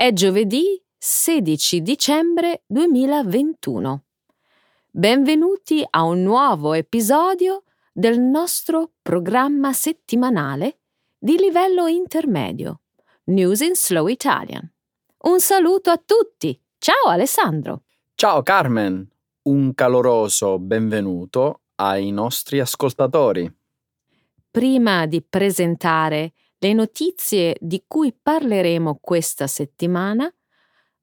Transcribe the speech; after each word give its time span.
È 0.00 0.12
giovedì 0.12 0.80
16 0.96 1.82
dicembre 1.82 2.62
2021. 2.68 4.04
Benvenuti 4.88 5.84
a 5.90 6.04
un 6.04 6.22
nuovo 6.22 6.72
episodio 6.74 7.64
del 7.92 8.20
nostro 8.20 8.92
programma 9.02 9.72
settimanale 9.72 10.78
di 11.18 11.36
livello 11.36 11.88
intermedio, 11.88 12.82
News 13.24 13.58
in 13.58 13.74
Slow 13.74 14.06
Italian. 14.06 14.72
Un 15.24 15.40
saluto 15.40 15.90
a 15.90 16.00
tutti. 16.00 16.56
Ciao 16.78 17.08
Alessandro. 17.08 17.82
Ciao 18.14 18.40
Carmen, 18.42 19.04
un 19.48 19.74
caloroso 19.74 20.60
benvenuto 20.60 21.62
ai 21.74 22.12
nostri 22.12 22.60
ascoltatori. 22.60 23.52
Prima 24.48 25.06
di 25.06 25.24
presentare 25.28 26.34
le 26.60 26.72
notizie 26.72 27.56
di 27.60 27.84
cui 27.86 28.12
parleremo 28.12 28.98
questa 29.00 29.46
settimana, 29.46 30.32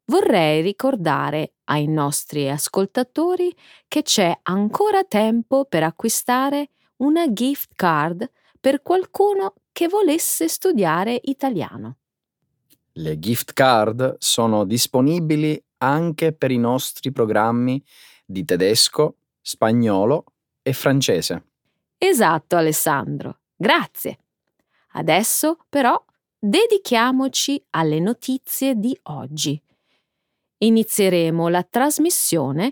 vorrei 0.05 0.61
ricordare 0.61 1.53
ai 1.65 1.87
nostri 1.87 2.49
ascoltatori 2.49 3.55
che 3.87 4.01
c'è 4.01 4.37
ancora 4.43 5.03
tempo 5.03 5.65
per 5.65 5.83
acquistare 5.83 6.71
una 6.97 7.31
gift 7.31 7.71
card 7.75 8.29
per 8.59 8.81
qualcuno 8.81 9.53
che 9.71 9.87
volesse 9.87 10.47
studiare 10.47 11.19
italiano. 11.23 11.97
Le 12.93 13.19
gift 13.19 13.53
card 13.53 14.15
sono 14.19 14.63
disponibili 14.65 15.61
anche 15.79 16.33
per 16.33 16.51
i 16.51 16.57
nostri 16.57 17.11
programmi 17.11 17.83
di 18.25 18.45
tedesco, 18.45 19.17
spagnolo 19.41 20.25
e 20.61 20.73
francese. 20.73 21.45
Esatto, 21.97 22.55
Alessandro. 22.55 23.39
Grazie. 23.55 24.24
Adesso 24.97 25.57
però 25.67 26.01
dedichiamoci 26.39 27.61
alle 27.71 27.99
notizie 27.99 28.75
di 28.75 28.97
oggi. 29.03 29.61
Inizieremo 30.59 31.49
la 31.49 31.63
trasmissione 31.63 32.71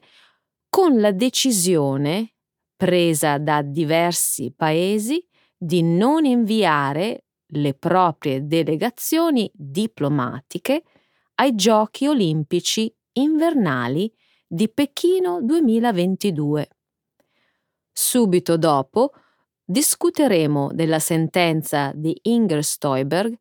con 0.69 0.99
la 0.99 1.11
decisione 1.11 2.35
presa 2.75 3.37
da 3.37 3.61
diversi 3.61 4.53
paesi 4.55 5.25
di 5.57 5.83
non 5.83 6.25
inviare 6.25 7.25
le 7.47 7.73
proprie 7.73 8.45
delegazioni 8.47 9.51
diplomatiche 9.53 10.83
ai 11.35 11.55
Giochi 11.55 12.07
olimpici 12.07 12.93
invernali 13.13 14.11
di 14.47 14.69
Pechino 14.69 15.41
2022. 15.41 16.67
Subito 17.91 18.57
dopo 18.57 19.11
discuteremo 19.63 20.71
della 20.73 20.99
sentenza 20.99 21.91
di 21.95 22.17
Inger 22.23 22.63
Stoiberg, 22.63 23.37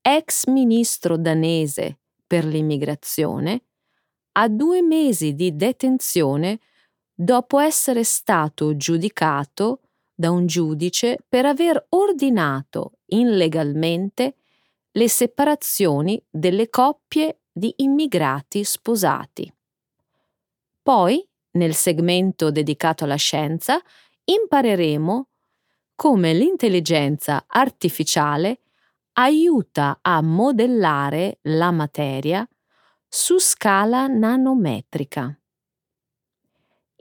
ex 0.00 0.46
ministro 0.46 1.16
danese 1.16 1.98
per 2.26 2.44
l'immigrazione, 2.44 3.62
a 4.32 4.48
due 4.48 4.82
mesi 4.82 5.34
di 5.34 5.54
detenzione 5.54 6.60
dopo 7.14 7.58
essere 7.58 8.04
stato 8.04 8.76
giudicato 8.76 9.80
da 10.14 10.30
un 10.30 10.46
giudice 10.46 11.18
per 11.28 11.46
aver 11.46 11.86
ordinato 11.90 12.98
illegalmente 13.06 14.36
le 14.92 15.08
separazioni 15.08 16.22
delle 16.30 16.68
coppie 16.70 17.40
di 17.52 17.72
immigrati 17.76 18.62
sposati. 18.64 19.52
Poi, 20.82 21.26
nel 21.52 21.74
segmento 21.74 22.50
dedicato 22.50 23.04
alla 23.04 23.16
scienza, 23.16 23.80
impareremo 24.24 25.28
come 25.94 26.32
l'intelligenza 26.32 27.44
artificiale 27.46 28.60
aiuta 29.12 29.98
a 30.02 30.20
modellare 30.22 31.38
la 31.42 31.70
materia 31.70 32.46
su 33.08 33.38
scala 33.38 34.06
nanometrica. 34.06 35.38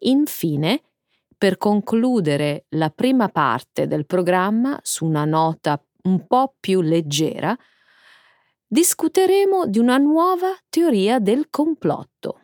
Infine, 0.06 0.82
per 1.38 1.58
concludere 1.58 2.66
la 2.70 2.90
prima 2.90 3.30
parte 3.30 3.88
del 3.88 4.06
programma 4.06 4.80
su 4.84 5.06
una 5.06 5.26
nota 5.26 5.84
un 6.04 6.28
po' 6.28 6.56
più 6.60 6.82
leggera, 6.82 7.58
discuteremo 8.68 9.66
di 9.66 9.80
una 9.80 9.98
nuova 9.98 10.56
teoria 10.70 11.20
del 11.20 11.50
complotto. 11.50 12.43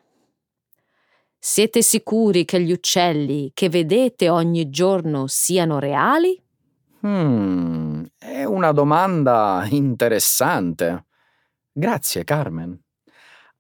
Siete 1.42 1.82
sicuri 1.82 2.44
che 2.44 2.60
gli 2.62 2.74
uccelli 2.74 3.52
che 3.54 3.70
vedete 3.70 4.28
ogni 4.28 4.70
giorno 4.70 5.26
siano 5.28 5.80
reali? 5.80 6.38
Hmm, 7.06 8.04
è 8.18 8.44
una 8.44 8.74
domanda 8.74 9.66
interessante. 9.70 11.06
Grazie, 11.72 12.26
Carmen. 12.26 12.78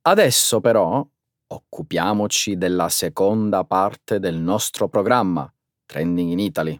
Adesso 0.01 0.59
però 0.59 1.07
occupiamoci 1.47 2.57
della 2.57 2.89
seconda 2.89 3.63
parte 3.63 4.19
del 4.19 4.35
nostro 4.35 4.89
programma, 4.89 5.49
Trending 5.85 6.31
in 6.31 6.39
Italy. 6.39 6.77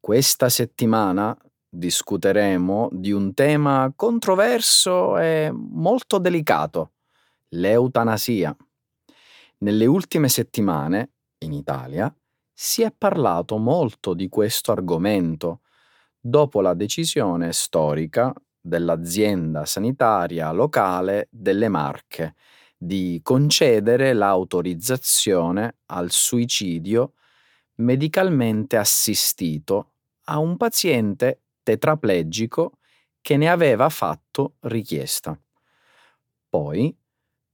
Questa 0.00 0.48
settimana 0.48 1.36
discuteremo 1.68 2.88
di 2.90 3.12
un 3.12 3.34
tema 3.34 3.92
controverso 3.94 5.18
e 5.18 5.52
molto 5.52 6.16
delicato, 6.16 6.92
l'eutanasia. 7.50 8.56
Nelle 9.62 9.86
ultime 9.86 10.28
settimane, 10.28 11.12
in 11.44 11.52
Italia, 11.52 12.14
si 12.52 12.82
è 12.82 12.92
parlato 12.96 13.58
molto 13.58 14.14
di 14.14 14.28
questo 14.28 14.72
argomento 14.72 15.60
dopo 16.18 16.60
la 16.60 16.74
decisione 16.74 17.52
storica 17.52 18.32
dell'azienda 18.60 19.64
sanitaria 19.64 20.50
locale 20.52 21.28
delle 21.30 21.68
Marche 21.68 22.34
di 22.76 23.20
concedere 23.22 24.12
l'autorizzazione 24.14 25.76
al 25.86 26.10
suicidio 26.10 27.12
medicalmente 27.76 28.76
assistito 28.76 29.92
a 30.24 30.38
un 30.38 30.56
paziente 30.56 31.42
tetraplegico 31.62 32.78
che 33.20 33.36
ne 33.36 33.48
aveva 33.50 33.88
fatto 33.90 34.56
richiesta. 34.60 35.38
Poi 36.48 36.94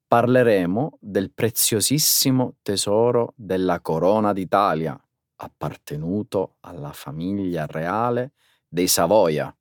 parleremo 0.06 0.99
del 1.00 1.33
preziosissimo 1.33 2.56
tesoro 2.62 3.33
della 3.37 3.81
corona 3.81 4.33
d'Italia, 4.33 4.99
appartenuto 5.37 6.56
alla 6.61 6.93
famiglia 6.93 7.67
reale 7.67 8.33
dei 8.69 8.87
Savoia, 8.87 9.55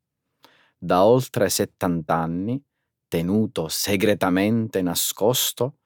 da 0.78 1.04
oltre 1.04 1.50
70 1.50 2.14
anni, 2.14 2.64
tenuto 3.08 3.68
segretamente 3.68 4.82
nascosto 4.82 5.80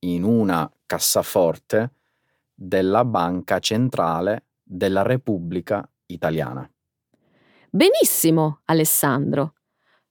in 0.00 0.22
una 0.22 0.70
cassaforte 0.86 1.92
della 2.52 3.04
Banca 3.04 3.58
Centrale 3.58 4.46
della 4.62 5.02
Repubblica 5.02 5.88
Italiana. 6.06 6.68
Benissimo, 7.70 8.60
Alessandro. 8.66 9.54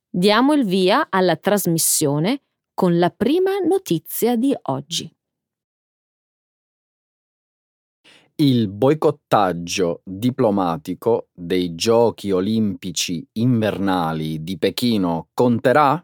Diamo 0.10 0.54
il 0.54 0.66
via 0.66 1.08
alla 1.10 1.36
trasmissione 1.38 2.42
con 2.74 2.98
la 2.98 3.10
prima 3.12 3.60
notizia 3.60 4.36
di 4.36 4.56
oggi. 4.64 5.14
Il 8.36 8.68
boicottaggio 8.68 10.02
diplomatico 10.04 11.28
dei 11.32 11.76
Giochi 11.76 12.32
olimpici 12.32 13.26
invernali 13.34 14.44
di 14.44 14.58
Pechino 14.58 15.30
conterà? 15.36 16.04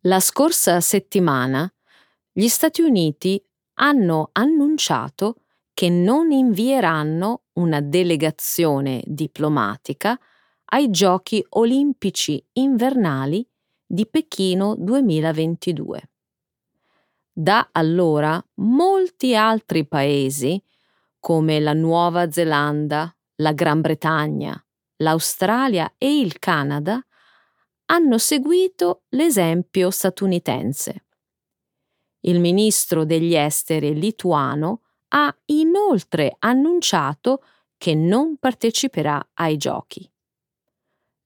La 0.00 0.20
scorsa 0.20 0.80
settimana 0.80 1.70
gli 2.32 2.48
Stati 2.48 2.80
Uniti 2.80 3.42
hanno 3.74 4.30
annunciato 4.32 5.42
che 5.74 5.90
non 5.90 6.30
invieranno 6.30 7.42
una 7.54 7.82
delegazione 7.82 9.02
diplomatica 9.04 10.18
ai 10.70 10.90
Giochi 10.90 11.44
olimpici 11.50 12.42
invernali 12.54 13.46
di 13.86 14.06
Pechino 14.06 14.74
2022. 14.76 16.10
Da 17.32 17.68
allora 17.72 18.44
molti 18.54 19.36
altri 19.36 19.86
paesi, 19.86 20.60
come 21.20 21.60
la 21.60 21.72
Nuova 21.72 22.30
Zelanda, 22.30 23.14
la 23.36 23.52
Gran 23.52 23.80
Bretagna, 23.80 24.60
l'Australia 24.96 25.94
e 25.98 26.18
il 26.18 26.38
Canada, 26.38 27.04
hanno 27.86 28.18
seguito 28.18 29.02
l'esempio 29.10 29.90
statunitense. 29.90 31.04
Il 32.20 32.40
ministro 32.40 33.04
degli 33.04 33.34
esteri 33.34 33.94
lituano 33.94 34.82
ha 35.08 35.34
inoltre 35.46 36.34
annunciato 36.40 37.44
che 37.78 37.94
non 37.94 38.38
parteciperà 38.38 39.30
ai 39.34 39.56
giochi. 39.56 40.10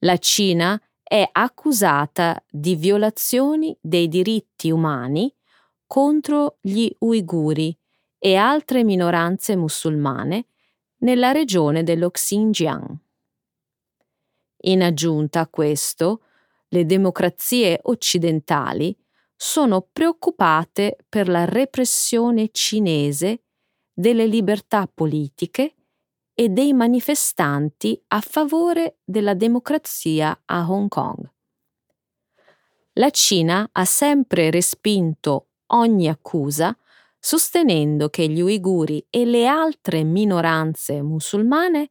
La 0.01 0.19
Cina 0.19 0.81
è 1.11 1.29
accusata 1.33 2.41
di 2.49 2.77
violazioni 2.77 3.77
dei 3.81 4.07
diritti 4.07 4.71
umani 4.71 5.35
contro 5.85 6.59
gli 6.61 6.89
uiguri 7.01 7.77
e 8.17 8.37
altre 8.37 8.85
minoranze 8.85 9.57
musulmane 9.57 10.47
nella 10.99 11.33
regione 11.33 11.83
dello 11.83 12.13
Xinjiang. 12.13 12.97
In 14.59 14.85
aggiunta 14.85 15.41
a 15.41 15.49
questo, 15.49 16.23
le 16.69 16.87
democrazie 16.87 17.81
occidentali 17.83 18.97
sono 19.35 19.89
preoccupate 19.93 20.97
per 21.09 21.29
la 21.29 21.45
repressione 21.45 22.51
cinese 22.53 23.43
delle 23.93 24.27
libertà 24.29 24.87
politiche 24.87 25.75
e 26.41 26.49
dei 26.49 26.73
manifestanti 26.73 28.03
a 28.09 28.23
favore 28.23 29.01
della 29.05 29.35
democrazia 29.35 30.41
a 30.47 30.71
Hong 30.71 30.89
Kong. 30.89 31.31
La 32.95 33.11
Cina 33.11 33.69
ha 33.71 33.85
sempre 33.85 34.49
respinto 34.49 35.49
ogni 35.67 36.09
accusa 36.09 36.75
sostenendo 37.19 38.09
che 38.09 38.27
gli 38.27 38.41
uiguri 38.41 39.07
e 39.11 39.27
le 39.27 39.47
altre 39.47 40.03
minoranze 40.03 41.03
musulmane 41.03 41.91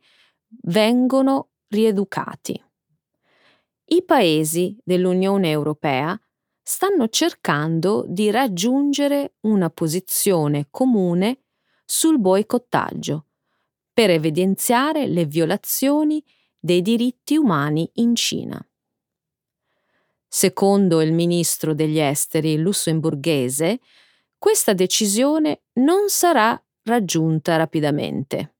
vengono 0.63 1.49
rieducati. 1.67 2.59
I 3.85 4.03
paesi 4.03 4.75
dell'Unione 4.83 5.51
Europea 5.51 6.19
stanno 6.63 7.07
cercando 7.09 8.03
di 8.07 8.31
raggiungere 8.31 9.35
una 9.41 9.69
posizione 9.69 10.69
comune 10.71 11.43
sul 11.85 12.19
boicottaggio 12.19 13.25
per 13.99 14.11
evidenziare 14.11 15.07
le 15.07 15.25
violazioni 15.25 16.23
dei 16.57 16.81
diritti 16.81 17.35
umani 17.35 17.91
in 17.95 18.15
Cina. 18.15 18.65
Secondo 20.25 21.01
il 21.01 21.11
ministro 21.11 21.73
degli 21.73 21.99
esteri 21.99 22.55
lussemburghese, 22.55 23.81
questa 24.37 24.71
decisione 24.71 25.63
non 25.81 26.07
sarà 26.07 26.57
raggiunta 26.83 27.57
rapidamente. 27.57 28.55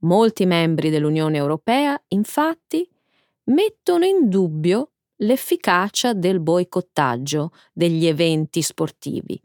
Molti 0.00 0.44
membri 0.44 0.90
dell'Unione 0.90 1.38
Europea, 1.38 1.98
infatti, 2.08 2.86
mettono 3.44 4.04
in 4.04 4.28
dubbio 4.28 4.90
l'efficacia 5.20 6.12
del 6.12 6.40
boicottaggio 6.40 7.52
degli 7.72 8.04
eventi 8.04 8.60
sportivi 8.60 9.42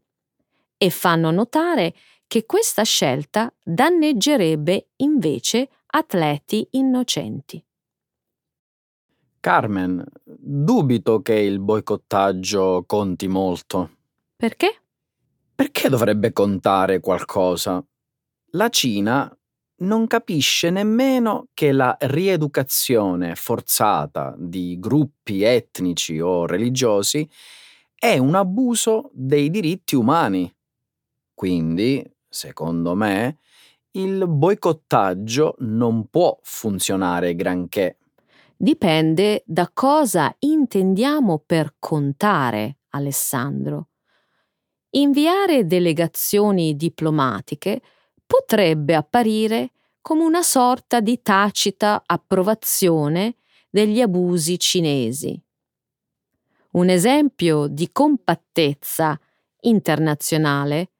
e 0.75 0.89
fanno 0.89 1.31
notare 1.31 1.93
che 2.31 2.45
questa 2.45 2.83
scelta 2.83 3.53
danneggerebbe 3.61 4.91
invece 4.97 5.67
atleti 5.87 6.65
innocenti. 6.71 7.61
Carmen, 9.41 10.01
dubito 10.23 11.21
che 11.21 11.33
il 11.33 11.59
boicottaggio 11.59 12.85
conti 12.87 13.27
molto. 13.27 13.97
Perché? 14.37 14.81
Perché 15.53 15.89
dovrebbe 15.89 16.31
contare 16.31 17.01
qualcosa? 17.01 17.85
La 18.51 18.69
Cina 18.69 19.37
non 19.79 20.07
capisce 20.07 20.69
nemmeno 20.69 21.47
che 21.53 21.73
la 21.73 21.97
rieducazione 21.99 23.35
forzata 23.35 24.33
di 24.37 24.79
gruppi 24.79 25.43
etnici 25.43 26.17
o 26.21 26.45
religiosi 26.45 27.29
è 27.93 28.17
un 28.17 28.35
abuso 28.35 29.09
dei 29.11 29.49
diritti 29.49 29.95
umani. 29.95 30.49
Quindi, 31.33 32.01
secondo 32.31 32.95
me, 32.95 33.39
il 33.91 34.25
boicottaggio 34.25 35.55
non 35.59 36.07
può 36.09 36.39
funzionare 36.41 37.35
granché. 37.35 37.97
Dipende 38.55 39.43
da 39.45 39.69
cosa 39.73 40.33
intendiamo 40.39 41.43
per 41.45 41.75
contare, 41.77 42.77
Alessandro. 42.91 43.89
Inviare 44.91 45.65
delegazioni 45.65 46.75
diplomatiche 46.75 47.81
potrebbe 48.25 48.95
apparire 48.95 49.71
come 50.01 50.23
una 50.23 50.41
sorta 50.41 51.01
di 51.01 51.21
tacita 51.21 52.03
approvazione 52.05 53.35
degli 53.69 53.99
abusi 53.99 54.57
cinesi. 54.57 55.41
Un 56.71 56.89
esempio 56.89 57.67
di 57.67 57.89
compattezza 57.91 59.19
internazionale 59.61 60.91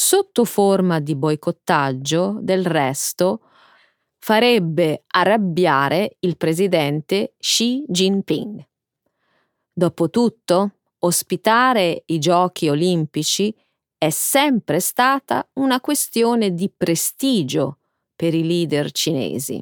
sotto 0.00 0.44
forma 0.44 1.00
di 1.00 1.16
boicottaggio 1.16 2.38
del 2.40 2.64
resto 2.64 3.40
farebbe 4.16 5.02
arrabbiare 5.08 6.18
il 6.20 6.36
presidente 6.36 7.34
Xi 7.36 7.84
Jinping. 7.88 8.64
Dopotutto, 9.72 10.74
ospitare 11.00 12.04
i 12.06 12.20
giochi 12.20 12.68
olimpici 12.68 13.52
è 13.98 14.10
sempre 14.10 14.78
stata 14.78 15.44
una 15.54 15.80
questione 15.80 16.54
di 16.54 16.70
prestigio 16.70 17.78
per 18.14 18.34
i 18.34 18.46
leader 18.46 18.92
cinesi. 18.92 19.60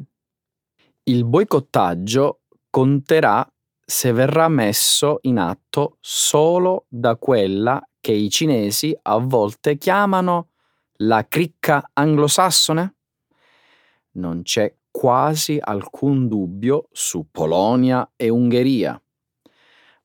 Il 1.05 1.25
boicottaggio 1.25 2.41
conterà 2.69 3.51
se 3.87 4.13
verrà 4.13 4.49
messo 4.49 5.19
in 5.23 5.39
atto 5.39 5.99
solo 6.01 6.87
da 6.89 7.17
quella 7.17 7.81
che 8.01 8.13
i 8.13 8.29
cinesi 8.29 8.97
a 9.03 9.19
volte 9.19 9.79
chiamano 9.79 10.49
la 11.01 11.27
cricca 11.29 11.91
anglosassone? 11.93 12.95
Non 14.13 14.43
c'è 14.43 14.75
quasi 14.91 15.59
alcun 15.61 16.27
dubbio 16.27 16.89
su 16.91 17.29
Polonia 17.31 18.11
e 18.17 18.29
Ungheria 18.29 19.01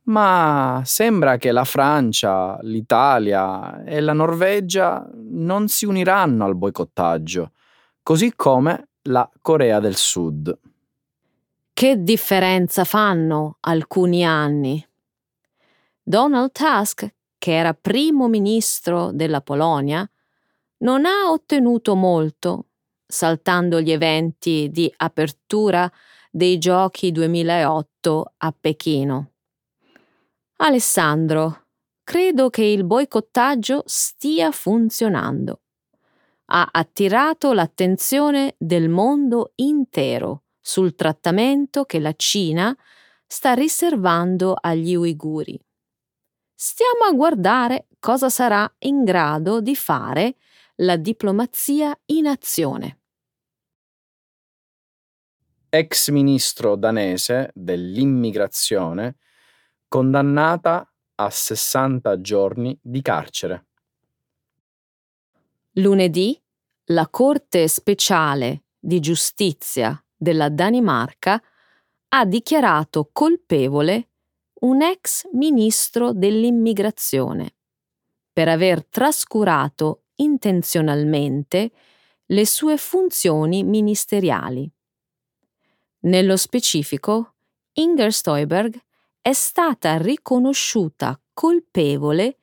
ma 0.04 0.82
sembra 0.84 1.38
che 1.38 1.52
la 1.52 1.64
Francia, 1.64 2.58
l'Italia 2.62 3.84
e 3.84 4.00
la 4.02 4.14
Norvegia 4.14 5.08
non 5.14 5.68
si 5.68 5.86
uniranno 5.86 6.44
al 6.46 6.56
boicottaggio, 6.56 7.52
così 8.02 8.34
come 8.36 8.90
la 9.04 9.30
Corea 9.42 9.80
del 9.80 9.96
Sud. 9.96 10.58
Che 11.82 12.04
differenza 12.04 12.84
fanno 12.84 13.58
alcuni 13.62 14.24
anni? 14.24 14.88
Donald 16.04 16.52
Tusk, 16.52 17.12
che 17.40 17.58
era 17.58 17.74
primo 17.74 18.28
ministro 18.28 19.10
della 19.12 19.42
Polonia, 19.42 20.08
non 20.84 21.06
ha 21.06 21.32
ottenuto 21.32 21.96
molto, 21.96 22.68
saltando 23.08 23.82
gli 23.82 23.90
eventi 23.90 24.70
di 24.70 24.94
apertura 24.96 25.92
dei 26.30 26.60
Giochi 26.60 27.12
2008 27.12 28.34
a 28.38 28.56
Pechino. 28.60 29.32
Alessandro, 30.58 31.66
credo 32.04 32.52
che 32.52 32.64
il 32.64 32.84
boicottaggio 32.84 33.82
stia 33.88 34.52
funzionando. 34.52 35.62
Ha 36.46 36.70
attirato 36.72 37.54
l'attenzione 37.54 38.54
del 38.60 38.88
mondo 38.88 39.54
intero 39.56 40.44
sul 40.62 40.96
trattamento 40.96 41.84
che 41.86 42.00
la 42.00 42.14
Cina 42.16 42.76
sta 43.26 43.54
riservando 43.54 44.56
agli 44.60 44.96
uiguri. 44.96 45.60
Stiamo 46.54 47.06
a 47.10 47.14
guardare 47.14 47.88
cosa 48.00 48.30
sarà 48.30 48.72
in 48.80 49.04
grado 49.04 49.62
di 49.62 49.76
fare 49.76 50.36
la 50.76 50.96
diplomazia 50.96 51.98
in 52.08 52.28
azione. 52.28 53.00
Ex 55.70 56.10
ministro 56.10 56.76
danese 56.76 57.52
dell'immigrazione 57.54 59.18
condannata 59.88 60.86
a 61.16 61.30
60 61.30 62.22
giorni 62.22 62.78
di 62.82 63.02
carcere. 63.02 63.68
Lunedì 65.76 66.40
la 66.86 67.08
Corte 67.10 67.68
speciale 67.70 68.66
di 68.78 69.00
giustizia 69.00 70.04
della 70.22 70.50
Danimarca 70.50 71.42
ha 72.10 72.26
dichiarato 72.26 73.10
colpevole 73.12 74.10
un 74.62 74.84
ex 74.84 75.28
ministro 75.32 76.14
dell'immigrazione 76.14 77.56
per 78.32 78.48
aver 78.48 78.86
trascurato 78.86 80.04
intenzionalmente 80.18 81.72
le 82.28 82.46
sue 82.46 82.78
funzioni 82.78 83.64
ministeriali. 83.64 84.72
Nello 86.02 86.38
specifico, 86.38 87.34
Inger 87.74 88.14
Stoiberg 88.14 88.80
è 89.22 89.34
stata 89.34 89.98
riconosciuta 89.98 91.20
colpevole 91.34 92.38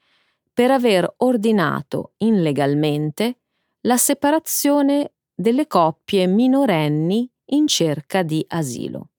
per 0.53 0.73
aver 0.73 1.15
ordinato 1.19 2.15
illegalmente 2.17 3.39
la 3.83 3.97
separazione 3.97 5.13
delle 5.33 5.69
coppie 5.69 6.27
minorenni 6.27 7.31
in 7.51 7.67
cerca 7.67 8.23
di 8.23 8.45
asilo. 8.49 9.11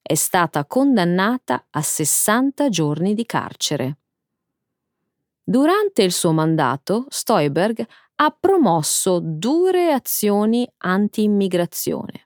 È 0.00 0.14
stata 0.14 0.66
condannata 0.66 1.66
a 1.70 1.80
60 1.80 2.68
giorni 2.68 3.14
di 3.14 3.24
carcere. 3.24 3.98
Durante 5.42 6.02
il 6.02 6.12
suo 6.12 6.32
mandato, 6.32 7.06
Stoiberg 7.08 7.86
ha 8.16 8.36
promosso 8.38 9.20
dure 9.22 9.92
azioni 9.92 10.68
anti-immigrazione 10.78 12.24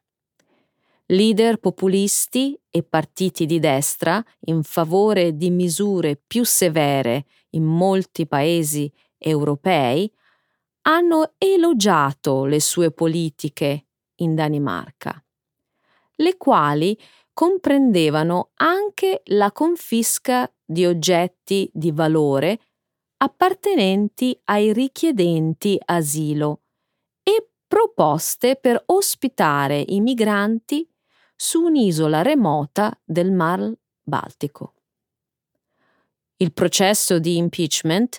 leader 1.10 1.58
populisti 1.58 2.58
e 2.70 2.82
partiti 2.82 3.46
di 3.46 3.58
destra 3.58 4.22
in 4.46 4.62
favore 4.62 5.36
di 5.36 5.50
misure 5.50 6.20
più 6.26 6.44
severe 6.44 7.24
in 7.50 7.64
molti 7.64 8.26
paesi 8.26 8.92
europei 9.16 10.10
hanno 10.82 11.32
elogiato 11.38 12.44
le 12.44 12.60
sue 12.60 12.90
politiche 12.90 13.86
in 14.18 14.34
Danimarca, 14.34 15.22
le 16.16 16.36
quali 16.36 16.98
comprendevano 17.32 18.50
anche 18.54 19.22
la 19.26 19.52
confisca 19.52 20.52
di 20.64 20.84
oggetti 20.86 21.70
di 21.72 21.92
valore 21.92 22.60
appartenenti 23.18 24.38
ai 24.44 24.72
richiedenti 24.72 25.78
asilo 25.84 26.62
e 27.22 27.48
proposte 27.66 28.56
per 28.56 28.82
ospitare 28.86 29.84
i 29.88 30.00
migranti 30.00 30.88
su 31.34 31.62
un'isola 31.62 32.22
remota 32.22 32.96
del 33.04 33.30
Mar 33.30 33.72
Baltico. 34.02 34.74
Il 36.36 36.52
processo 36.52 37.18
di 37.18 37.36
impeachment 37.36 38.18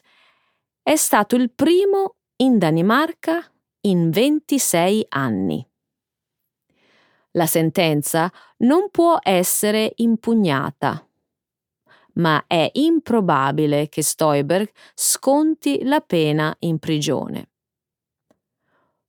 è 0.82 0.96
stato 0.96 1.36
il 1.36 1.51
primo 1.51 2.15
in 2.38 2.58
Danimarca 2.58 3.50
in 3.82 4.10
26 4.10 5.06
anni. 5.10 5.65
La 7.39 7.46
sentenza 7.46 8.29
non 8.58 8.89
può 8.91 9.17
essere 9.22 9.93
impugnata, 9.96 11.08
ma 12.15 12.43
è 12.46 12.69
improbabile 12.74 13.88
che 13.88 14.03
Stoiberg 14.03 14.69
sconti 14.93 15.86
la 15.86 16.01
pena 16.01 16.53
in 16.60 16.79
prigione. 16.79 17.51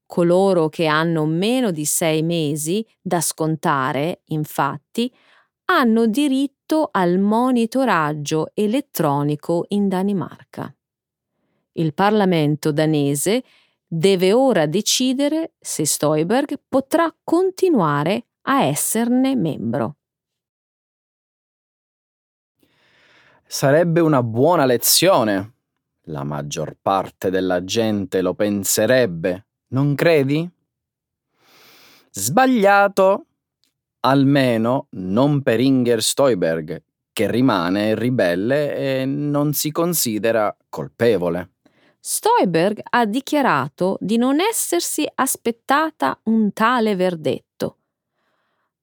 Coloro 0.06 0.68
che 0.68 0.86
hanno 0.86 1.26
meno 1.26 1.72
di 1.72 1.84
sei 1.84 2.22
mesi 2.22 2.86
da 3.00 3.20
scontare, 3.20 4.20
infatti, 4.26 5.12
hanno 5.64 6.06
diritto 6.06 6.88
al 6.92 7.18
monitoraggio 7.18 8.52
elettronico 8.54 9.64
in 9.70 9.88
Danimarca. 9.88 10.72
Il 11.72 11.94
Parlamento 11.94 12.70
danese 12.70 13.42
deve 13.92 14.32
ora 14.32 14.66
decidere 14.66 15.54
se 15.58 15.84
Stoiberg 15.84 16.60
potrà 16.68 17.12
continuare 17.24 18.26
a 18.42 18.62
esserne 18.62 19.34
membro. 19.34 19.96
Sarebbe 23.44 23.98
una 23.98 24.22
buona 24.22 24.64
lezione. 24.64 25.54
La 26.04 26.22
maggior 26.22 26.76
parte 26.80 27.30
della 27.30 27.64
gente 27.64 28.22
lo 28.22 28.34
penserebbe, 28.34 29.46
non 29.70 29.96
credi? 29.96 30.48
Sbagliato! 32.10 33.26
Almeno 34.02 34.86
non 34.90 35.42
per 35.42 35.58
Inger 35.58 36.00
Stoiberg, 36.00 36.82
che 37.12 37.30
rimane 37.30 37.96
ribelle 37.96 39.00
e 39.00 39.04
non 39.04 39.52
si 39.52 39.72
considera 39.72 40.56
colpevole. 40.68 41.54
Stoiberg 42.02 42.80
ha 42.82 43.04
dichiarato 43.04 43.98
di 44.00 44.16
non 44.16 44.40
essersi 44.40 45.06
aspettata 45.16 46.18
un 46.24 46.50
tale 46.54 46.96
verdetto, 46.96 47.76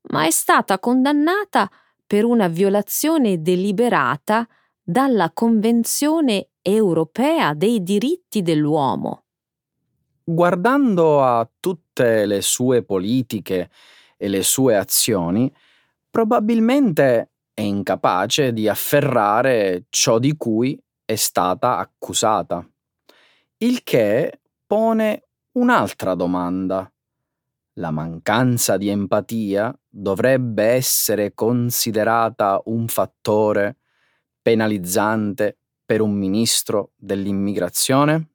ma 0.09 0.27
è 0.27 0.29
stata 0.29 0.77
condannata 0.77 1.67
per 2.05 2.25
una 2.25 2.47
violazione 2.47 3.41
deliberata 3.41 4.47
dalla 4.83 5.31
Convenzione 5.31 6.49
europea 6.61 7.55
dei 7.55 7.81
diritti 7.81 8.43
dell'uomo. 8.43 9.23
Guardando 10.23 11.23
a 11.23 11.49
tutte 11.59 12.27
le 12.27 12.41
sue 12.41 12.83
politiche 12.83 13.71
e 14.15 14.27
le 14.27 14.43
sue 14.43 14.77
azioni, 14.77 15.51
probabilmente 16.09 17.31
è 17.51 17.61
incapace 17.61 18.53
di 18.53 18.67
afferrare 18.67 19.85
ciò 19.89 20.19
di 20.19 20.37
cui 20.37 20.79
è 21.03 21.15
stata 21.15 21.77
accusata. 21.77 22.63
Il 23.59 23.81
che 23.81 24.41
pone 24.67 25.23
un'altra 25.53 26.13
domanda. 26.13 26.91
La 27.79 27.89
mancanza 27.89 28.77
di 28.77 28.89
empatia 28.89 29.75
dovrebbe 29.87 30.63
essere 30.63 31.33
considerata 31.33 32.61
un 32.65 32.87
fattore 32.87 33.77
penalizzante 34.43 35.57
per 35.83 36.01
un 36.01 36.11
ministro 36.11 36.91
dell'immigrazione? 36.95 38.27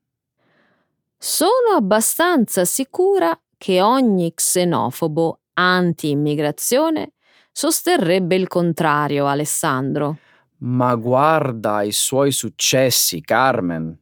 Sono 1.17 1.77
abbastanza 1.77 2.65
sicura 2.65 3.41
che 3.57 3.81
ogni 3.81 4.35
xenofobo 4.35 5.43
anti-immigrazione 5.53 7.13
sosterrebbe 7.53 8.35
il 8.35 8.49
contrario, 8.49 9.29
Alessandro. 9.29 10.17
Ma 10.59 10.97
guarda 10.97 11.83
i 11.83 11.93
suoi 11.93 12.33
successi, 12.33 13.21
Carmen. 13.21 14.02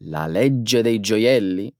La 0.00 0.26
legge 0.26 0.82
dei 0.82 1.00
gioielli, 1.00 1.74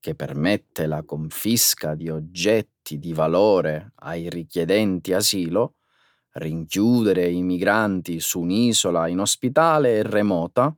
che 0.00 0.14
permette 0.14 0.86
la 0.86 1.02
confisca 1.02 1.94
di 1.94 2.08
oggetti 2.08 2.98
di 2.98 3.12
valore 3.12 3.92
ai 3.96 4.30
richiedenti 4.30 5.12
asilo, 5.12 5.74
rinchiudere 6.32 7.28
i 7.28 7.42
migranti 7.42 8.20
su 8.20 8.40
un'isola 8.40 9.06
inospitale 9.08 9.98
e 9.98 10.02
remota, 10.02 10.74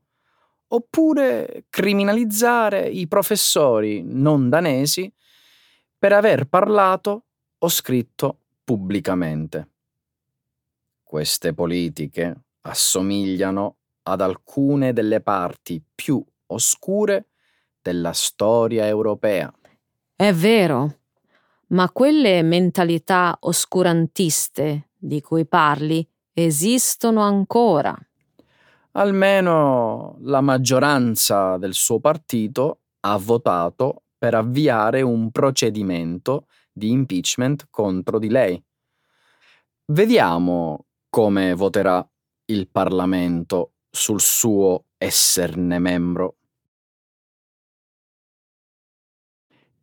oppure 0.72 1.66
criminalizzare 1.70 2.88
i 2.88 3.06
professori 3.06 4.02
non 4.02 4.48
danesi 4.48 5.12
per 5.96 6.12
aver 6.12 6.46
parlato 6.46 7.26
o 7.58 7.68
scritto 7.68 8.38
pubblicamente. 8.64 9.68
Queste 11.04 11.54
politiche 11.54 12.44
assomigliano 12.62 13.76
ad 14.02 14.20
alcune 14.20 14.92
delle 14.92 15.20
parti 15.20 15.82
più 15.94 16.24
oscure 16.50 17.28
della 17.82 18.12
storia 18.12 18.86
europea. 18.86 19.52
È 20.14 20.32
vero, 20.32 20.98
ma 21.68 21.90
quelle 21.90 22.42
mentalità 22.42 23.36
oscurantiste 23.40 24.90
di 24.96 25.20
cui 25.20 25.46
parli 25.46 26.06
esistono 26.32 27.22
ancora. 27.22 27.96
Almeno 28.92 30.16
la 30.22 30.40
maggioranza 30.40 31.56
del 31.56 31.74
suo 31.74 32.00
partito 32.00 32.80
ha 33.00 33.16
votato 33.16 34.02
per 34.18 34.34
avviare 34.34 35.00
un 35.00 35.30
procedimento 35.30 36.46
di 36.72 36.90
impeachment 36.90 37.68
contro 37.70 38.18
di 38.18 38.28
lei. 38.28 38.62
Vediamo 39.86 40.86
come 41.08 41.54
voterà 41.54 42.06
il 42.46 42.68
Parlamento 42.68 43.74
sul 43.90 44.20
suo 44.20 44.86
esserne 44.98 45.78
membro. 45.78 46.36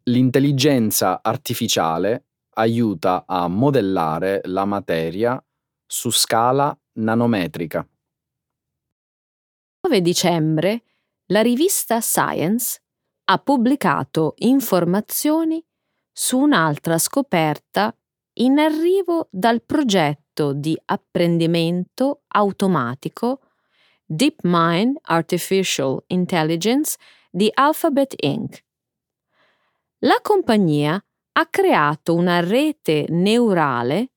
L'intelligenza 0.07 1.19
artificiale 1.21 2.27
aiuta 2.55 3.25
a 3.27 3.49
modellare 3.49 4.39
la 4.45 4.63
materia 4.63 5.43
su 5.85 6.09
scala 6.11 6.77
nanometrica. 6.93 7.85
9 9.81 10.01
dicembre 10.01 10.83
la 11.27 11.41
rivista 11.41 11.99
Science 11.99 12.81
ha 13.25 13.37
pubblicato 13.39 14.35
informazioni 14.37 15.61
su 16.09 16.39
un'altra 16.39 16.97
scoperta 16.97 17.93
in 18.35 18.59
arrivo 18.59 19.27
dal 19.29 19.61
progetto 19.61 20.53
di 20.53 20.79
apprendimento 20.85 22.21
automatico 22.27 23.41
DeepMind 24.05 24.99
Artificial 25.01 26.01
Intelligence 26.07 26.97
di 27.29 27.51
Alphabet 27.53 28.13
Inc. 28.23 28.63
La 30.01 30.19
compagnia 30.21 31.03
ha 31.31 31.47
creato 31.47 32.13
una 32.13 32.39
rete 32.39 33.07
neurale 33.09 34.11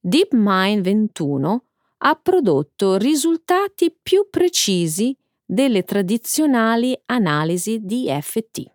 DeepMind 0.00 0.82
21 0.82 1.66
ha 2.04 2.14
prodotto 2.16 2.96
risultati 2.96 3.94
più 4.02 4.26
precisi 4.28 5.16
delle 5.44 5.84
tradizionali 5.84 7.00
analisi 7.06 7.78
di 7.80 8.08
FT. 8.08 8.70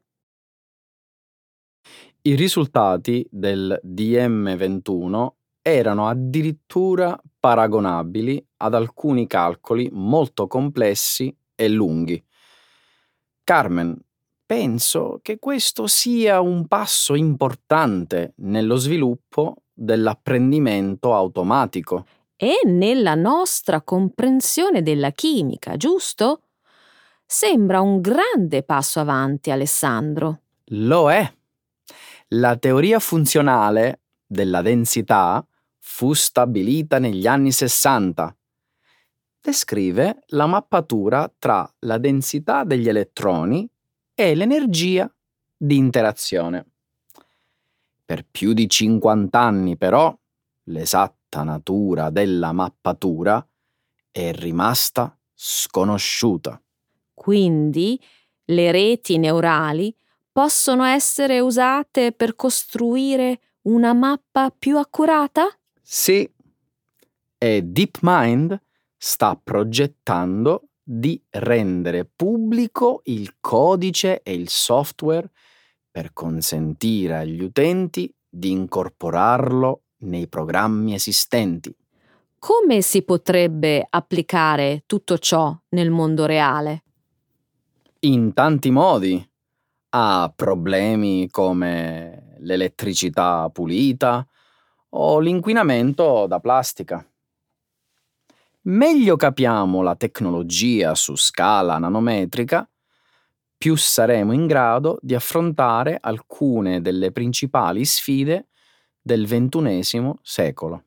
I 2.22 2.36
risultati 2.36 3.28
del 3.30 3.80
DM21 3.84 5.28
erano 5.62 6.08
addirittura 6.08 7.20
paragonabili 7.40 8.46
ad 8.58 8.74
alcuni 8.74 9.28
calcoli 9.28 9.90
molto 9.92 10.48
complessi 10.48 11.36
e 11.54 11.68
lunghi. 11.68 12.24
Carmen, 13.44 13.98
penso 14.46 15.20
che 15.22 15.38
questo 15.38 15.88
sia 15.88 16.40
un 16.40 16.68
passo 16.68 17.16
importante 17.16 18.34
nello 18.38 18.76
sviluppo 18.78 19.64
dell'apprendimento 19.74 21.14
automatico. 21.14 22.06
E 22.40 22.62
nella 22.66 23.16
nostra 23.16 23.82
comprensione 23.82 24.84
della 24.84 25.10
chimica, 25.10 25.76
giusto? 25.76 26.44
Sembra 27.26 27.82
un 27.82 28.00
grande 28.00 28.62
passo 28.62 29.00
avanti, 29.00 29.50
Alessandro. 29.50 30.42
Lo 30.66 31.12
è. 31.12 31.34
La 32.30 32.56
teoria 32.56 33.00
funzionale 33.00 34.02
della 34.24 34.62
densità 34.62 35.44
fu 35.80 36.14
stabilita 36.14 37.00
negli 37.00 37.26
anni 37.26 37.52
60. 37.52 38.38
Descrive 39.42 40.24
la 40.28 40.46
mappatura 40.46 41.34
tra 41.40 41.68
la 41.80 41.98
densità 41.98 42.64
degli 42.64 42.88
elettroni 42.88 43.68
e 44.14 44.36
l'energia 44.36 45.12
di 45.58 45.76
interazione. 45.76 46.66
Per 48.06 48.26
più 48.30 48.54
di 48.54 48.70
50 48.70 49.40
anni, 49.40 49.76
però, 49.76 50.16
l'esatta 50.66 51.17
natura 51.44 52.10
della 52.10 52.52
mappatura 52.52 53.46
è 54.12 54.32
rimasta 54.34 55.18
sconosciuta. 55.34 56.62
Quindi 57.14 58.00
le 58.46 58.72
reti 58.72 59.18
neurali 59.18 59.94
possono 60.32 60.84
essere 60.84 61.40
usate 61.40 62.12
per 62.12 62.36
costruire 62.36 63.40
una 63.64 63.94
mappa 63.94 64.50
più 64.50 64.78
accurata? 64.78 65.48
Sì, 65.82 66.30
e 67.38 67.62
DeepMind 67.64 68.60
sta 68.96 69.40
progettando 69.42 70.70
di 70.82 71.22
rendere 71.30 72.06
pubblico 72.06 73.02
il 73.06 73.36
codice 73.40 74.22
e 74.24 74.34
il 74.34 74.50
software 74.50 75.30
per 75.92 76.14
consentire 76.14 77.18
agli 77.18 77.42
utenti 77.42 78.12
di 78.30 78.52
incorporarlo 78.52 79.82
nei 80.00 80.28
programmi 80.28 80.94
esistenti. 80.94 81.76
Come 82.40 82.82
si 82.82 83.04
potrebbe 83.04 83.86
applicare 83.90 84.84
tutto 84.86 85.18
ciò 85.18 85.58
nel 85.70 85.90
mondo 85.90 86.26
reale? 86.26 86.84
In 88.00 88.34
tanti 88.34 88.70
modi. 88.70 89.30
Ha 89.90 90.32
problemi 90.36 91.30
come 91.30 92.36
l'elettricità 92.40 93.50
pulita, 93.50 94.28
o 94.90 95.20
l'inquinamento 95.20 96.28
da 96.28 96.40
plastica. 96.40 97.06
Meglio 98.62 99.16
capiamo 99.16 99.82
la 99.82 99.96
tecnologia 99.96 100.94
su 100.96 101.16
scala 101.16 101.78
nanometrica, 101.78 102.70
più 103.58 103.76
saremo 103.76 104.34
in 104.34 104.46
grado 104.46 105.00
di 105.02 105.16
affrontare 105.16 105.98
alcune 106.00 106.82
delle 106.82 107.12
principali 107.12 107.86
sfide 107.86 108.50
del 109.08 109.26
XXI 109.26 110.12
secolo. 110.22 110.84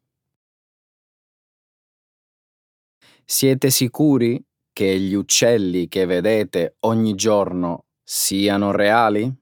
Siete 3.24 3.70
sicuri 3.70 4.44
che 4.72 4.98
gli 4.98 5.14
uccelli 5.14 5.88
che 5.88 6.04
vedete 6.04 6.76
ogni 6.80 7.14
giorno 7.14 7.87
siano 8.04 8.72
reali? 8.72 9.33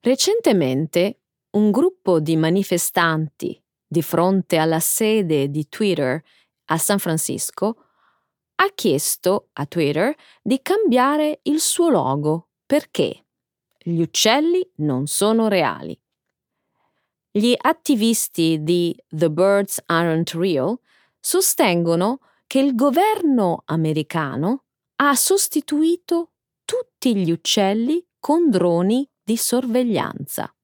Recentemente 0.00 1.20
un 1.50 1.70
gruppo 1.70 2.18
di 2.18 2.36
manifestanti 2.36 3.62
di 3.86 4.02
fronte 4.02 4.56
alla 4.56 4.80
sede 4.80 5.48
di 5.48 5.68
Twitter 5.68 6.20
a 6.66 6.78
San 6.78 6.98
Francisco 6.98 7.76
ha 8.56 8.68
chiesto 8.74 9.50
a 9.52 9.66
Twitter 9.66 10.14
di 10.42 10.60
cambiare 10.62 11.40
il 11.42 11.60
suo 11.60 11.90
logo 11.90 12.48
perché 12.66 13.26
gli 13.78 14.00
uccelli 14.00 14.68
non 14.76 15.06
sono 15.06 15.46
reali. 15.46 15.96
Gli 17.36 17.52
attivisti 17.56 18.62
di 18.62 18.96
The 19.08 19.28
Birds 19.28 19.82
Aren't 19.86 20.34
Real 20.34 20.78
sostengono 21.18 22.20
che 22.46 22.60
il 22.60 22.76
governo 22.76 23.62
americano 23.64 24.66
ha 24.96 25.16
sostituito 25.16 26.30
tutti 26.64 27.16
gli 27.16 27.32
uccelli 27.32 28.06
con 28.20 28.50
droni 28.50 29.08
di 29.20 29.36
sorveglianza 29.36 30.54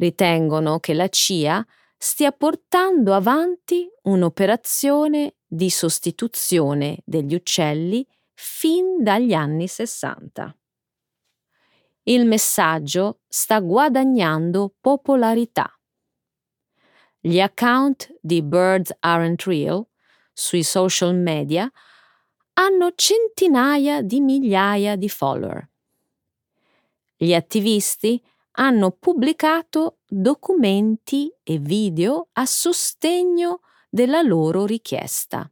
ritengono 0.00 0.80
che 0.80 0.94
la 0.94 1.08
CIA 1.08 1.64
stia 1.96 2.32
portando 2.32 3.14
avanti 3.14 3.88
un'operazione 4.02 5.36
di 5.46 5.68
sostituzione 5.70 6.98
degli 7.04 7.34
uccelli 7.34 8.04
fin 8.32 9.02
dagli 9.02 9.34
anni 9.34 9.68
60. 9.68 10.59
Il 12.04 12.24
messaggio 12.24 13.20
sta 13.28 13.60
guadagnando 13.60 14.74
popolarità. 14.80 15.70
Gli 17.18 17.38
account 17.38 18.16
di 18.22 18.42
Birds 18.42 18.96
Aren't 19.00 19.44
Real 19.44 19.86
sui 20.32 20.62
social 20.62 21.14
media 21.14 21.70
hanno 22.54 22.92
centinaia 22.94 24.00
di 24.00 24.20
migliaia 24.20 24.96
di 24.96 25.10
follower. 25.10 25.68
Gli 27.16 27.34
attivisti 27.34 28.22
hanno 28.52 28.92
pubblicato 28.92 29.98
documenti 30.06 31.30
e 31.42 31.58
video 31.58 32.28
a 32.32 32.46
sostegno 32.46 33.60
della 33.90 34.22
loro 34.22 34.64
richiesta. 34.64 35.50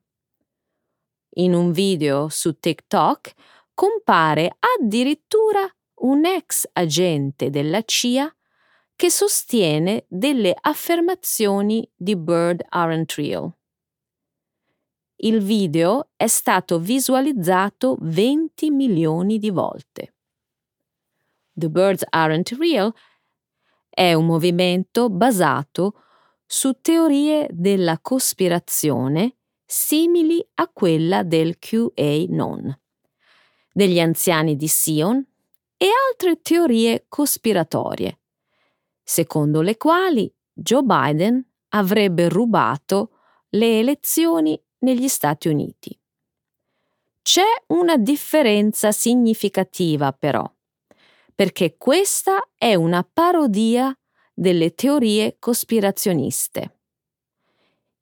In 1.34 1.52
un 1.52 1.72
video 1.72 2.28
su 2.30 2.58
TikTok 2.58 3.32
compare 3.74 4.56
addirittura 4.58 5.70
un 6.00 6.24
ex 6.24 6.68
agente 6.72 7.50
della 7.50 7.82
CIA 7.82 8.32
che 8.94 9.10
sostiene 9.10 10.04
delle 10.08 10.56
affermazioni 10.60 11.88
di 11.94 12.16
Bird 12.16 12.64
Aren't 12.68 13.12
Real. 13.14 13.52
Il 15.20 15.40
video 15.40 16.10
è 16.16 16.26
stato 16.26 16.78
visualizzato 16.78 17.96
20 18.00 18.70
milioni 18.70 19.38
di 19.38 19.50
volte. 19.50 20.14
The 21.52 21.68
Birds 21.68 22.04
Aren't 22.08 22.56
Real 22.58 22.94
è 23.88 24.14
un 24.14 24.26
movimento 24.26 25.10
basato 25.10 26.02
su 26.46 26.78
teorie 26.80 27.48
della 27.50 27.98
cospirazione 28.00 29.36
simili 29.64 30.44
a 30.54 30.68
quella 30.68 31.24
del 31.24 31.58
QAnon, 31.58 32.80
degli 33.72 33.98
anziani 33.98 34.56
di 34.56 34.68
Sion 34.68 35.26
e 35.78 35.86
altre 36.10 36.42
teorie 36.42 37.06
cospiratorie, 37.08 38.18
secondo 39.02 39.62
le 39.62 39.76
quali 39.76 40.30
Joe 40.52 40.82
Biden 40.82 41.42
avrebbe 41.68 42.28
rubato 42.28 43.12
le 43.50 43.78
elezioni 43.78 44.60
negli 44.80 45.06
Stati 45.08 45.48
Uniti. 45.48 45.96
C'è 47.22 47.44
una 47.68 47.96
differenza 47.96 48.90
significativa 48.90 50.12
però, 50.12 50.50
perché 51.34 51.76
questa 51.76 52.48
è 52.56 52.74
una 52.74 53.08
parodia 53.10 53.96
delle 54.34 54.74
teorie 54.74 55.36
cospirazioniste. 55.38 56.78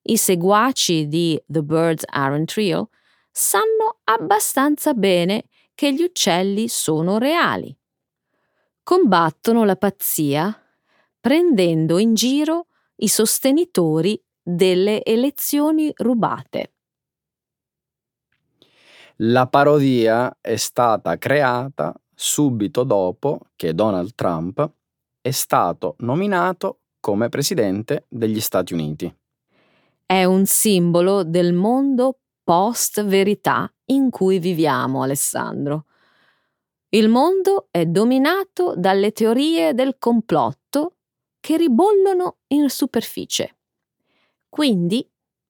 I 0.03 0.17
seguaci 0.17 1.09
di 1.09 1.43
The 1.47 1.63
Birds 1.63 2.05
Aren't 2.07 2.53
Real 2.53 2.89
sanno 3.31 3.99
abbastanza 4.05 4.95
bene 4.95 5.45
che 5.77 5.93
gli 5.93 6.03
uccelli 6.03 6.67
sono 6.67 7.19
reali. 7.19 7.77
Combattono 8.83 9.65
la 9.65 9.77
pazzia 9.77 10.59
prendendo 11.21 11.99
in 11.99 12.15
giro 12.15 12.69
i 12.97 13.09
sostenitori 13.09 14.21
delle 14.43 15.05
elezioni 15.05 15.93
rubate. 15.95 16.73
La 19.17 19.47
parodia 19.49 20.39
è 20.41 20.57
stata 20.57 21.19
creata 21.19 21.95
subito 22.15 22.83
dopo 22.85 23.41
che 23.55 23.75
Donald 23.75 24.15
Trump 24.15 24.71
è 25.21 25.31
stato 25.31 25.97
nominato 25.99 26.81
come 27.01 27.29
presidente 27.29 28.07
degli 28.09 28.41
Stati 28.41 28.73
Uniti. 28.73 29.15
È 30.07 30.25
un 30.25 30.47
simbolo 30.47 31.23
del 31.23 31.53
mondo 31.53 32.21
post-verità 32.47 33.69
in 33.87 34.09
cui 34.09 34.39
viviamo, 34.39 35.03
Alessandro. 35.03 35.87
Il 36.91 37.09
mondo 37.09 37.67
è 37.73 37.87
dominato 37.87 38.75
dalle 38.77 39.11
teorie 39.11 39.75
del 39.75 39.97
complotto 39.99 40.99
che 41.41 41.57
ribollono 41.57 42.37
in 42.49 42.71
superficie. 42.71 43.57
Quindi 44.49 45.05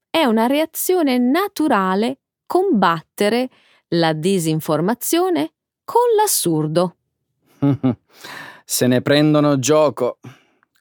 è 0.08 0.24
una 0.24 0.46
reazione 0.46 1.18
naturale 1.18 2.20
combattere 2.46 3.50
la 3.88 4.14
disinformazione 4.14 5.52
con 5.84 6.00
l'assurdo. 6.16 6.96
Se 8.64 8.86
ne 8.86 9.02
prendono 9.02 9.58
gioco. 9.58 10.18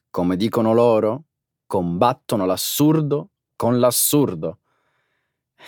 Come 0.10 0.38
dicono 0.38 0.74
loro, 0.74 1.26
combattono 1.68 2.46
l'assurdo 2.46 3.32
con 3.58 3.80
l'assurdo. 3.80 4.60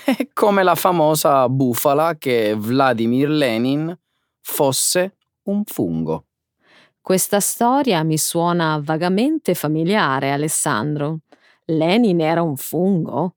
È 0.05 0.29
come 0.33 0.63
la 0.63 0.75
famosa 0.75 1.49
bufala 1.49 2.15
che 2.17 2.55
Vladimir 2.55 3.29
Lenin 3.29 3.97
fosse 4.41 5.17
un 5.43 5.63
fungo. 5.65 6.25
Questa 7.01 7.39
storia 7.39 8.01
mi 8.03 8.17
suona 8.17 8.81
vagamente 8.83 9.53
familiare, 9.53 10.31
Alessandro. 10.31 11.19
Lenin 11.65 12.21
era 12.21 12.41
un 12.41 12.57
fungo? 12.57 13.35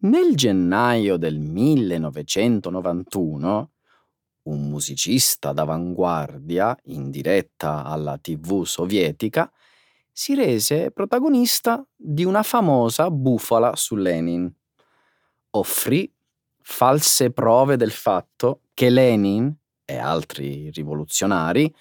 Nel 0.00 0.34
gennaio 0.34 1.16
del 1.16 1.38
1991, 1.38 3.70
un 4.42 4.68
musicista 4.68 5.52
d'avanguardia 5.52 6.76
in 6.84 7.10
diretta 7.10 7.84
alla 7.84 8.16
TV 8.18 8.64
sovietica 8.64 9.50
si 10.10 10.34
rese 10.34 10.90
protagonista 10.90 11.86
di 11.96 12.24
una 12.24 12.42
famosa 12.42 13.10
bufala 13.10 13.76
su 13.76 13.96
Lenin. 13.96 14.52
Offrì 15.54 16.10
false 16.60 17.30
prove 17.30 17.76
del 17.76 17.90
fatto 17.90 18.62
che 18.72 18.88
Lenin 18.88 19.54
e 19.84 19.96
altri 19.98 20.70
rivoluzionari 20.70 21.72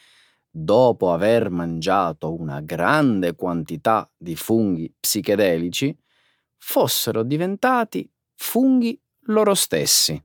dopo 0.50 1.14
aver 1.14 1.50
mangiato 1.50 2.34
una 2.34 2.60
grande 2.60 3.36
quantità 3.36 4.10
di 4.18 4.36
funghi 4.36 4.94
psichedelici, 5.00 5.98
fossero 6.58 7.24
diventati 7.24 8.10
funghi 8.36 9.00
loro 9.28 9.54
stessi. 9.54 10.22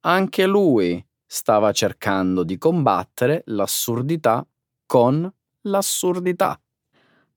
Anche 0.00 0.46
lui 0.46 1.04
stava 1.24 1.70
cercando 1.70 2.42
di 2.42 2.58
combattere 2.58 3.42
l'assurdità 3.46 4.44
con 4.86 5.32
l'assurdità. 5.62 6.60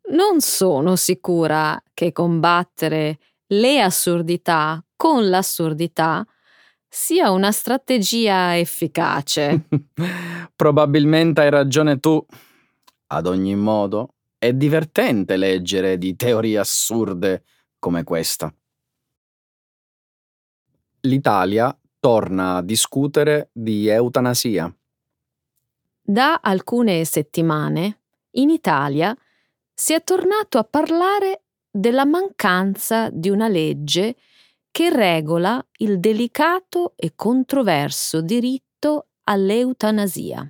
Non 0.09 0.39
sono 0.39 0.95
sicura 0.95 1.81
che 1.93 2.11
combattere 2.11 3.19
le 3.47 3.81
assurdità 3.81 4.81
con 4.97 5.29
l'assurdità 5.29 6.25
sia 6.89 7.31
una 7.31 7.51
strategia 7.51 8.57
efficace. 8.57 9.67
Probabilmente 10.55 11.41
hai 11.41 11.49
ragione 11.49 11.99
tu. 11.99 12.23
Ad 13.09 13.27
ogni 13.27 13.55
modo, 13.55 14.15
è 14.37 14.51
divertente 14.53 15.37
leggere 15.37 15.97
di 15.97 16.15
teorie 16.15 16.57
assurde 16.57 17.43
come 17.79 18.03
questa. 18.03 18.53
L'Italia 21.01 21.77
torna 21.99 22.57
a 22.57 22.61
discutere 22.61 23.49
di 23.53 23.87
eutanasia. 23.87 24.73
Da 26.01 26.39
alcune 26.41 27.03
settimane 27.05 28.01
in 28.31 28.49
Italia 28.49 29.15
si 29.73 29.93
è 29.93 30.03
tornato 30.03 30.57
a 30.57 30.63
parlare 30.63 31.43
della 31.69 32.05
mancanza 32.05 33.09
di 33.11 33.29
una 33.29 33.47
legge 33.47 34.15
che 34.77 34.91
regola 34.91 35.59
il 35.77 35.99
delicato 35.99 36.93
e 36.97 37.13
controverso 37.15 38.21
diritto 38.21 39.07
all'eutanasia. 39.23 40.47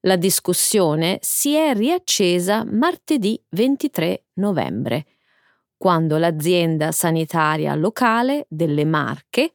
La 0.00 0.16
discussione 0.16 1.18
si 1.22 1.54
è 1.54 1.72
riaccesa 1.72 2.66
martedì 2.66 3.42
23 3.48 4.24
novembre, 4.34 5.06
quando 5.78 6.18
l'azienda 6.18 6.92
sanitaria 6.92 7.74
locale 7.74 8.44
delle 8.50 8.84
Marche 8.84 9.54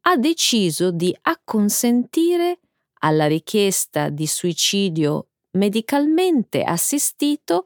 ha 0.00 0.16
deciso 0.16 0.90
di 0.90 1.16
acconsentire 1.22 2.58
alla 3.02 3.28
richiesta 3.28 4.08
di 4.08 4.26
suicidio 4.26 5.28
medicalmente 5.52 6.64
assistito 6.64 7.64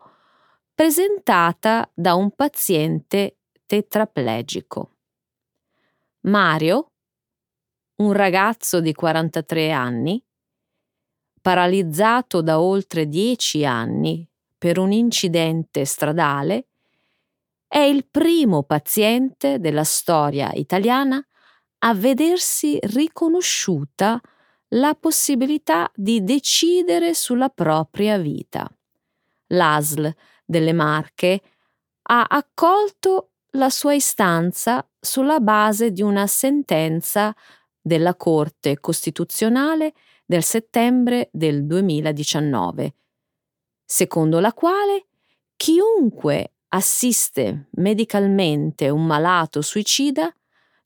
presentata 0.75 1.91
da 1.95 2.13
un 2.13 2.33
paziente 2.33 3.37
tetraplegico. 3.71 4.97
Mario, 6.23 6.91
un 7.99 8.13
ragazzo 8.13 8.81
di 8.81 8.93
43 8.93 9.71
anni, 9.71 10.21
paralizzato 11.41 12.43
da 12.43 12.61
oltre 12.61 13.07
10 13.07 13.65
anni 13.65 14.29
per 14.59 14.81
un 14.81 14.91
incidente 14.91 15.85
stradale, 15.85 16.67
è 17.69 17.79
il 17.79 18.09
primo 18.09 18.65
paziente 18.65 19.61
della 19.61 19.85
storia 19.85 20.51
italiana 20.55 21.25
a 21.79 21.95
vedersi 21.95 22.77
riconosciuta 22.83 24.21
la 24.71 24.97
possibilità 24.97 25.89
di 25.95 26.25
decidere 26.25 27.15
sulla 27.15 27.51
propria 27.51 28.19
vita. 28.19 28.69
L'ASL 29.53 30.13
delle 30.45 30.73
Marche 30.73 31.41
ha 32.03 32.25
accolto 32.29 33.30
la 33.53 33.71
sua 33.71 33.95
istanza 33.95 34.87
sulla 34.99 35.41
base 35.41 35.91
di 35.91 36.03
una 36.03 36.27
sentenza 36.27 37.35
della 37.81 38.15
Corte 38.15 38.79
Costituzionale 38.79 39.95
del 40.25 40.45
settembre 40.45 41.29
del 41.33 41.67
2019, 41.67 42.95
secondo 43.85 44.39
la 44.39 44.53
quale 44.53 45.07
chiunque 45.57 46.53
assiste 46.69 47.69
medicalmente 47.73 48.89
un 48.89 49.05
malato 49.05 49.61
suicida 49.61 50.33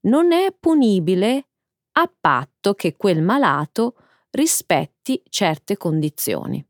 non 0.03 0.33
è 0.33 0.55
punibile 0.59 1.49
a 1.93 2.13
patto 2.21 2.75
che 2.75 2.97
quel 2.97 3.23
malato 3.23 3.97
rispetti 4.31 5.23
certe 5.29 5.77
condizioni. 5.77 6.65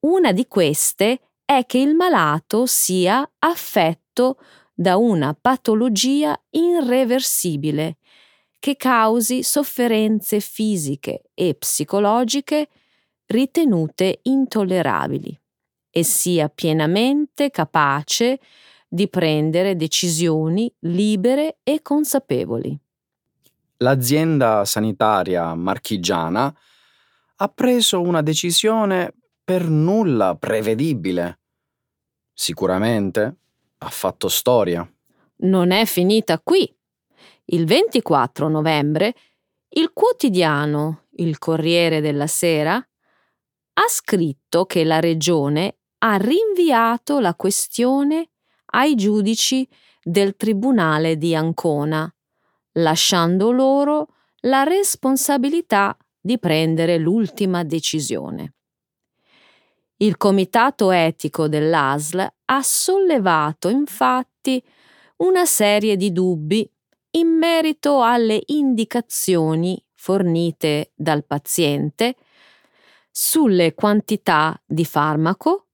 Una 0.00 0.32
di 0.32 0.46
queste 0.46 1.20
è 1.44 1.64
che 1.66 1.78
il 1.78 1.94
malato 1.94 2.66
sia 2.66 3.28
affetto 3.38 4.38
da 4.74 4.96
una 4.96 5.36
patologia 5.40 6.38
irreversibile 6.50 7.98
che 8.58 8.76
causi 8.76 9.42
sofferenze 9.42 10.40
fisiche 10.40 11.22
e 11.32 11.54
psicologiche 11.54 12.68
ritenute 13.26 14.20
intollerabili 14.22 15.38
e 15.90 16.02
sia 16.02 16.48
pienamente 16.48 17.50
capace 17.50 18.40
di 18.88 19.08
prendere 19.08 19.76
decisioni 19.76 20.72
libere 20.80 21.58
e 21.62 21.82
consapevoli. 21.82 22.76
L'azienda 23.78 24.64
sanitaria 24.64 25.54
marchigiana 25.54 26.56
ha 27.36 27.48
preso 27.48 28.00
una 28.00 28.22
decisione 28.22 29.12
per 29.44 29.68
nulla 29.68 30.36
prevedibile. 30.36 31.40
Sicuramente 32.32 33.36
ha 33.84 33.90
fatto 33.90 34.28
storia. 34.28 34.88
Non 35.36 35.70
è 35.70 35.84
finita 35.84 36.40
qui. 36.40 36.72
Il 37.46 37.66
24 37.66 38.48
novembre 38.48 39.14
il 39.76 39.92
quotidiano 39.92 41.06
Il 41.16 41.38
Corriere 41.38 42.00
della 42.00 42.26
Sera 42.26 42.76
ha 42.76 43.88
scritto 43.88 44.66
che 44.66 44.84
la 44.84 45.00
regione 45.00 45.78
ha 45.98 46.16
rinviato 46.16 47.18
la 47.18 47.34
questione 47.34 48.30
ai 48.66 48.94
giudici 48.94 49.68
del 50.02 50.36
Tribunale 50.36 51.16
di 51.16 51.34
Ancona, 51.34 52.12
lasciando 52.72 53.50
loro 53.50 54.08
la 54.42 54.62
responsabilità 54.62 55.96
di 56.20 56.38
prendere 56.38 56.98
l'ultima 56.98 57.64
decisione. 57.64 58.54
Il 59.96 60.16
comitato 60.16 60.90
etico 60.90 61.48
dell'ASL 61.48 62.33
ha 62.46 62.62
sollevato 62.62 63.68
infatti 63.68 64.62
una 65.16 65.44
serie 65.44 65.96
di 65.96 66.12
dubbi 66.12 66.68
in 67.12 67.28
merito 67.28 68.02
alle 68.02 68.42
indicazioni 68.46 69.82
fornite 69.94 70.92
dal 70.94 71.24
paziente 71.24 72.16
sulle 73.10 73.74
quantità 73.74 74.60
di 74.66 74.84
farmaco, 74.84 75.68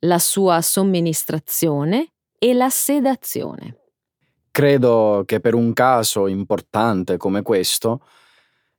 la 0.00 0.18
sua 0.18 0.62
somministrazione 0.62 2.12
e 2.38 2.54
la 2.54 2.70
sedazione. 2.70 3.78
Credo 4.50 5.24
che 5.26 5.40
per 5.40 5.54
un 5.54 5.72
caso 5.72 6.28
importante 6.28 7.16
come 7.16 7.42
questo, 7.42 8.06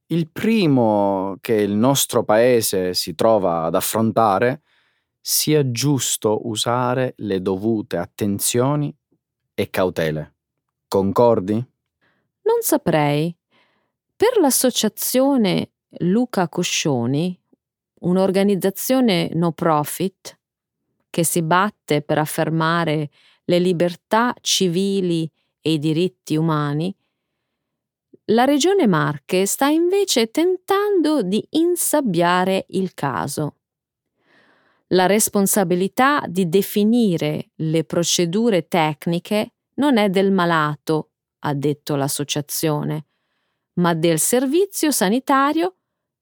il 0.07 0.29
primo 0.31 1.37
che 1.41 1.55
il 1.55 1.73
nostro 1.73 2.23
paese 2.23 2.93
si 2.93 3.13
trova 3.13 3.65
ad 3.65 3.75
affrontare 3.75 4.61
sia 5.29 5.71
giusto 5.71 6.47
usare 6.47 7.13
le 7.17 7.41
dovute 7.41 7.97
attenzioni 7.97 8.95
e 9.53 9.69
cautele. 9.69 10.35
Concordi? 10.87 11.53
Non 11.55 12.61
saprei. 12.61 13.35
Per 14.15 14.37
l'associazione 14.39 15.71
Luca 15.99 16.47
Coscioni, 16.47 17.37
un'organizzazione 18.03 19.31
no 19.33 19.51
profit 19.51 20.39
che 21.09 21.25
si 21.25 21.41
batte 21.41 22.01
per 22.01 22.19
affermare 22.19 23.09
le 23.43 23.59
libertà 23.59 24.33
civili 24.39 25.29
e 25.59 25.73
i 25.73 25.77
diritti 25.77 26.37
umani, 26.37 26.95
la 28.27 28.45
Regione 28.45 28.87
Marche 28.87 29.45
sta 29.45 29.67
invece 29.67 30.31
tentando 30.31 31.21
di 31.21 31.45
insabbiare 31.49 32.65
il 32.69 32.93
caso. 32.93 33.56
La 34.91 35.05
responsabilità 35.05 36.23
di 36.27 36.47
definire 36.47 37.49
le 37.55 37.83
procedure 37.83 38.67
tecniche 38.67 39.55
non 39.75 39.97
è 39.97 40.09
del 40.09 40.31
malato, 40.31 41.11
ha 41.39 41.53
detto 41.53 41.95
l'associazione, 41.95 43.07
ma 43.73 43.93
del 43.93 44.17
servizio 44.17 44.91
sanitario 44.91 45.75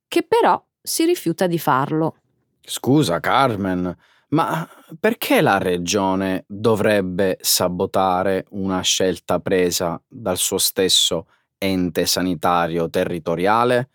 che 0.08 0.24
però 0.24 0.64
si 0.82 1.06
rifiuta 1.06 1.46
di 1.46 1.60
farlo. 1.60 2.16
Scusa 2.62 3.20
Carmen, 3.20 3.96
ma 4.30 4.68
perché 5.00 5.42
la 5.42 5.60
regione 5.60 6.46
dovrebbe 6.48 7.38
sabotare 7.42 8.46
una 8.50 8.82
scelta 8.82 9.40
presa 9.40 10.02
dal 10.08 10.38
suo 10.38 10.58
stesso 10.58 11.28
ente 11.60 12.08
sanitario 12.08 12.90
territoriale? 12.90 13.90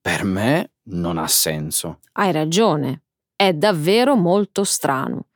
Per 0.00 0.24
me 0.24 0.72
non 0.86 1.16
ha 1.16 1.28
senso. 1.28 2.00
Hai 2.12 2.32
ragione, 2.32 3.03
è 3.48 3.52
davvero 3.52 4.16
molto 4.16 4.64
strano. 4.64 5.26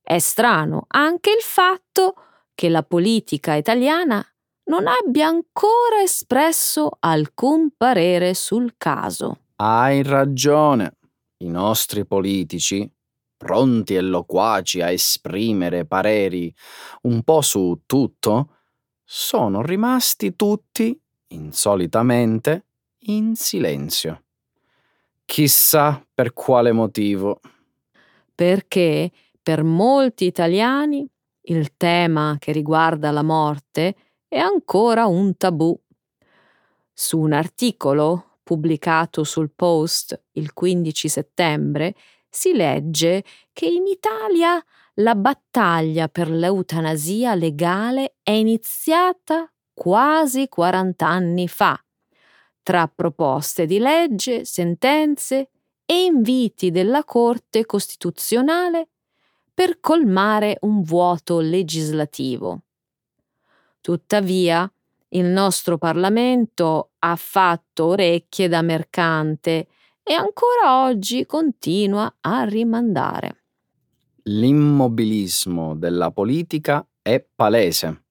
È 0.00 0.18
strano 0.18 0.84
anche 0.88 1.30
il 1.30 1.42
fatto 1.42 2.14
che 2.54 2.68
la 2.68 2.82
politica 2.82 3.54
italiana 3.54 4.24
non 4.64 4.86
abbia 4.86 5.26
ancora 5.26 6.00
espresso 6.02 6.90
alcun 7.00 7.70
parere 7.76 8.34
sul 8.34 8.74
caso. 8.76 9.46
Hai 9.56 10.02
ragione. 10.02 10.98
I 11.38 11.48
nostri 11.48 12.06
politici, 12.06 12.88
pronti 13.36 13.96
e 13.96 14.00
loquaci 14.00 14.80
a 14.80 14.90
esprimere 14.90 15.86
pareri 15.86 16.54
un 17.02 17.22
po' 17.22 17.40
su 17.40 17.82
tutto, 17.86 18.56
sono 19.02 19.62
rimasti 19.62 20.36
tutti, 20.36 20.96
insolitamente, 21.28 22.66
in 23.06 23.34
silenzio. 23.34 24.22
Chissà 25.30 26.04
per 26.12 26.32
quale 26.32 26.72
motivo. 26.72 27.38
Perché 28.34 29.12
per 29.40 29.62
molti 29.62 30.24
italiani 30.24 31.08
il 31.42 31.76
tema 31.76 32.34
che 32.40 32.50
riguarda 32.50 33.12
la 33.12 33.22
morte 33.22 33.94
è 34.26 34.38
ancora 34.38 35.06
un 35.06 35.36
tabù. 35.36 35.80
Su 36.92 37.20
un 37.20 37.32
articolo 37.32 38.38
pubblicato 38.42 39.22
sul 39.22 39.52
Post 39.54 40.20
il 40.32 40.52
15 40.52 41.08
settembre 41.08 41.94
si 42.28 42.52
legge 42.52 43.22
che 43.52 43.66
in 43.66 43.86
Italia 43.86 44.60
la 44.94 45.14
battaglia 45.14 46.08
per 46.08 46.28
l'eutanasia 46.28 47.36
legale 47.36 48.16
è 48.24 48.32
iniziata 48.32 49.48
quasi 49.72 50.48
40 50.48 51.06
anni 51.06 51.46
fa, 51.46 51.80
tra 52.70 52.86
proposte 52.86 53.66
di 53.66 53.80
legge, 53.80 54.44
sentenze 54.44 55.50
e 55.84 56.04
inviti 56.04 56.70
della 56.70 57.02
Corte 57.02 57.66
Costituzionale 57.66 58.90
per 59.52 59.80
colmare 59.80 60.56
un 60.60 60.82
vuoto 60.82 61.40
legislativo. 61.40 62.60
Tuttavia, 63.80 64.72
il 65.08 65.24
nostro 65.24 65.78
Parlamento 65.78 66.92
ha 67.00 67.16
fatto 67.16 67.86
orecchie 67.86 68.46
da 68.46 68.62
mercante 68.62 69.66
e 70.04 70.12
ancora 70.12 70.84
oggi 70.84 71.26
continua 71.26 72.18
a 72.20 72.44
rimandare. 72.44 73.46
L'immobilismo 74.26 75.74
della 75.74 76.12
politica 76.12 76.86
è 77.02 77.20
palese. 77.34 78.04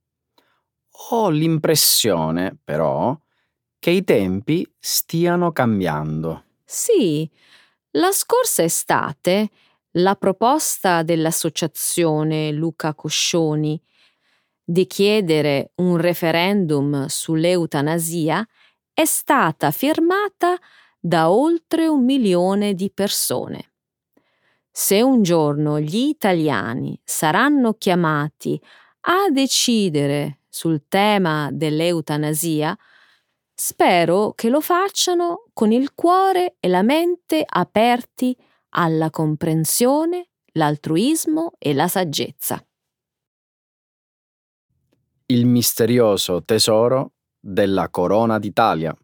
Ho 1.11 1.29
l'impressione, 1.29 2.59
però, 2.61 3.17
che 3.79 3.91
i 3.91 4.03
tempi 4.03 4.69
stiano 4.77 5.51
cambiando. 5.51 6.43
Sì, 6.63 7.29
la 7.91 8.11
scorsa 8.11 8.63
estate 8.63 9.49
la 9.93 10.15
proposta 10.15 11.01
dell'associazione 11.01 12.51
Luca 12.51 12.93
Coscioni 12.93 13.81
di 14.63 14.85
chiedere 14.85 15.71
un 15.75 15.97
referendum 15.97 17.07
sull'eutanasia 17.07 18.47
è 18.93 19.05
stata 19.05 19.71
firmata 19.71 20.55
da 20.99 21.31
oltre 21.31 21.87
un 21.87 22.03
milione 22.03 22.75
di 22.75 22.91
persone. 22.91 23.71
Se 24.69 25.01
un 25.01 25.23
giorno 25.23 25.79
gli 25.79 25.97
italiani 25.97 26.99
saranno 27.03 27.73
chiamati 27.73 28.61
a 29.01 29.29
decidere 29.31 30.41
sul 30.49 30.83
tema 30.87 31.49
dell'eutanasia, 31.51 32.77
spero 33.61 34.31
che 34.35 34.47
lo 34.47 34.61
facciano 34.61 35.49
con 35.51 35.73
il 35.73 35.93
cuore 35.93 36.55
e 36.61 36.69
la 36.69 36.81
mente 36.81 37.43
aperti 37.45 38.33
alla 38.69 39.09
comprensione, 39.09 40.29
l'altruismo 40.53 41.51
e 41.57 41.73
la 41.73 41.89
saggezza. 41.89 42.65
Il 45.25 45.45
misterioso 45.45 46.41
tesoro 46.45 47.15
della 47.37 47.89
Corona 47.89 48.39
d'Italia. 48.39 48.95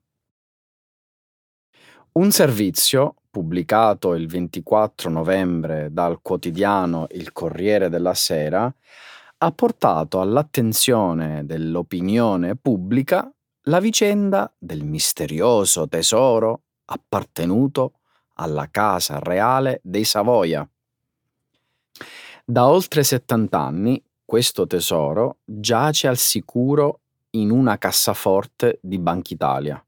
Un 2.14 2.32
servizio 2.32 3.16
pubblicato 3.30 4.14
il 4.14 4.26
24 4.26 5.10
novembre 5.10 5.90
dal 5.92 6.22
quotidiano 6.22 7.08
Il 7.10 7.34
Corriere 7.34 7.90
della 7.90 8.14
Sera 8.14 8.74
ha 9.38 9.52
portato 9.52 10.22
all'attenzione 10.22 11.46
dell'opinione 11.46 12.56
pubblica 12.56 13.30
la 13.68 13.80
vicenda 13.80 14.54
del 14.60 14.84
misterioso 14.84 15.88
tesoro 15.88 16.62
appartenuto 16.86 17.94
alla 18.34 18.70
casa 18.70 19.18
reale 19.18 19.80
dei 19.82 20.04
Savoia. 20.04 20.68
Da 22.46 22.68
oltre 22.68 23.04
70 23.04 23.60
anni 23.60 24.04
questo 24.24 24.68
tesoro 24.68 25.38
giace 25.44 26.08
al 26.08 26.18
sicuro 26.18 27.00
in 27.32 27.50
una 27.50 27.80
cassaforte 27.80 28.78
di 28.84 29.00
Banca 29.00 29.34
Italia, 29.34 29.84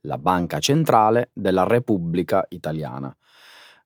la 0.00 0.18
banca 0.18 0.58
centrale 0.58 1.30
della 1.32 1.64
Repubblica 1.64 2.44
Italiana, 2.50 3.14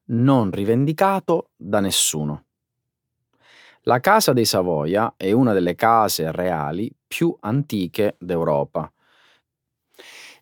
non 0.07 0.51
rivendicato 0.51 1.51
da 1.55 1.79
nessuno. 1.79 2.44
La 3.83 4.01
Casa 4.01 4.33
dei 4.33 4.44
Savoia 4.44 5.14
è 5.16 5.31
una 5.31 5.53
delle 5.53 5.77
case 5.77 6.33
reali 6.33 6.92
più 7.07 7.35
antiche 7.40 8.16
d'Europa. 8.18 8.90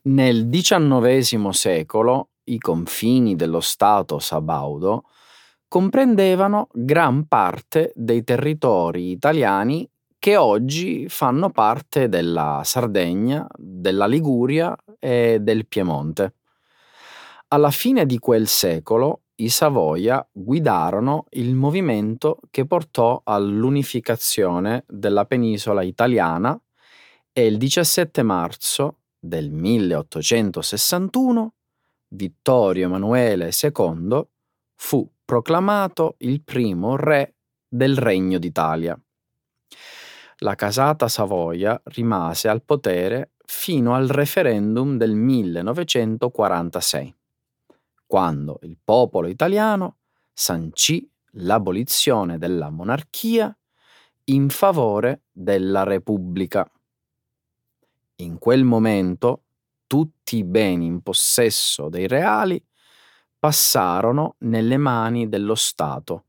Nel 0.07 0.49
XIX 0.49 1.49
secolo 1.49 2.29
i 2.45 2.59
confini 2.59 3.35
dello 3.35 3.59
Stato 3.59 4.21
sabaudo 4.21 5.03
comprendevano 5.67 6.69
gran 6.73 7.27
parte 7.27 7.91
dei 7.97 8.23
territori 8.23 9.11
italiani 9.11 9.89
che 10.17 10.37
oggi 10.37 11.09
fanno 11.09 11.51
parte 11.51 12.09
della 12.09 12.63
Sardegna, 12.65 13.49
della 13.57 14.07
Liguria 14.07 14.77
e 15.01 15.39
del 15.41 15.67
Piemonte. 15.67 16.35
Alla 17.49 17.71
fine 17.71 18.07
di 18.07 18.21
quel 18.21 18.47
secolo 18.47 19.23
i 19.37 19.49
Savoia 19.49 20.25
guidarono 20.31 21.25
il 21.31 21.53
movimento 21.57 22.39
che 22.53 22.65
portò 22.65 23.23
all'unificazione 23.25 24.85
della 24.87 25.25
penisola 25.25 25.83
italiana 25.83 26.57
e 27.33 27.47
il 27.47 27.57
17 27.57 28.23
marzo 28.23 28.99
del 29.19 29.51
1861 29.51 31.55
Vittorio 32.09 32.87
Emanuele 32.87 33.51
II 33.61 34.25
fu 34.75 35.11
proclamato 35.25 36.15
il 36.19 36.43
primo 36.43 36.97
re 36.97 37.35
del 37.69 37.97
Regno 37.97 38.39
d'Italia. 38.39 38.97
La 40.41 40.55
casata 40.55 41.09
Savoia 41.09 41.81
rimase 41.87 42.49
al 42.49 42.63
potere 42.63 43.33
fino 43.45 43.95
al 43.95 44.09
referendum 44.09 44.97
del 44.97 45.15
1946, 45.15 47.15
quando 48.07 48.59
il 48.63 48.79
popolo 48.83 49.29
italiano 49.29 49.99
sancì 50.33 51.07
l'abolizione 51.39 52.39
della 52.39 52.71
monarchia 52.71 53.55
in 54.25 54.49
favore 54.49 55.25
della 55.33 55.85
Repubblica. 55.85 56.67
In 58.17 58.39
quel 58.39 58.65
momento 58.65 59.43
tutti 59.87 60.39
i 60.39 60.45
beni 60.45 60.87
in 60.87 61.03
possesso 61.03 61.89
dei 61.89 62.07
reali 62.07 62.63
passarono 63.39 64.37
nelle 64.39 64.79
mani 64.79 65.29
dello 65.29 65.55
Stato, 65.55 66.25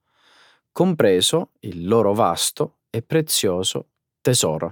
compreso 0.72 1.52
il 1.60 1.88
loro 1.88 2.14
vasto 2.14 2.80
e 2.90 3.02
prezioso 3.02 3.88
tesoro. 4.22 4.66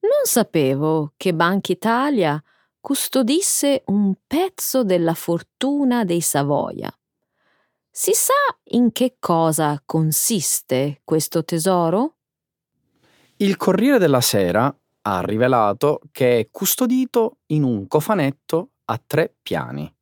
Non 0.00 0.24
sapevo 0.24 1.14
che 1.16 1.34
Banca 1.34 1.72
Italia 1.72 2.42
custodisse 2.80 3.82
un 3.86 4.14
pezzo 4.26 4.84
della 4.84 5.14
fortuna 5.14 6.04
dei 6.04 6.20
Savoia. 6.20 6.94
Si 7.90 8.12
sa 8.12 8.34
in 8.70 8.92
che 8.92 9.16
cosa 9.18 9.82
consiste 9.84 11.00
questo 11.02 11.42
tesoro? 11.44 12.16
Il 13.38 13.56
Corriere 13.56 13.98
della 13.98 14.20
Sera 14.20 14.72
ha 15.08 15.20
rivelato 15.20 16.00
che 16.10 16.40
è 16.40 16.48
custodito 16.50 17.38
in 17.46 17.62
un 17.62 17.86
cofanetto 17.86 18.70
a 18.86 19.00
tre 19.04 19.36
piani, 19.40 19.92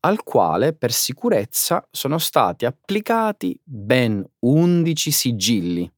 al 0.00 0.24
quale 0.24 0.72
per 0.72 0.90
sicurezza 0.90 1.86
sono 1.92 2.18
stati 2.18 2.64
applicati 2.64 3.58
ben 3.62 4.24
11 4.40 5.10
sigilli. 5.12 5.92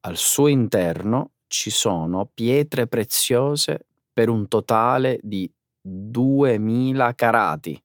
Al 0.00 0.16
suo 0.18 0.48
interno 0.48 1.30
ci 1.46 1.70
sono 1.70 2.28
pietre 2.32 2.86
preziose 2.86 3.86
per 4.12 4.28
un 4.28 4.46
totale 4.46 5.18
di 5.22 5.50
2000 5.80 7.14
carati, 7.14 7.82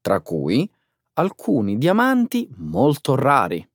tra 0.00 0.20
cui 0.20 0.70
alcuni 1.14 1.78
diamanti 1.78 2.48
molto 2.58 3.16
rari. 3.16 3.68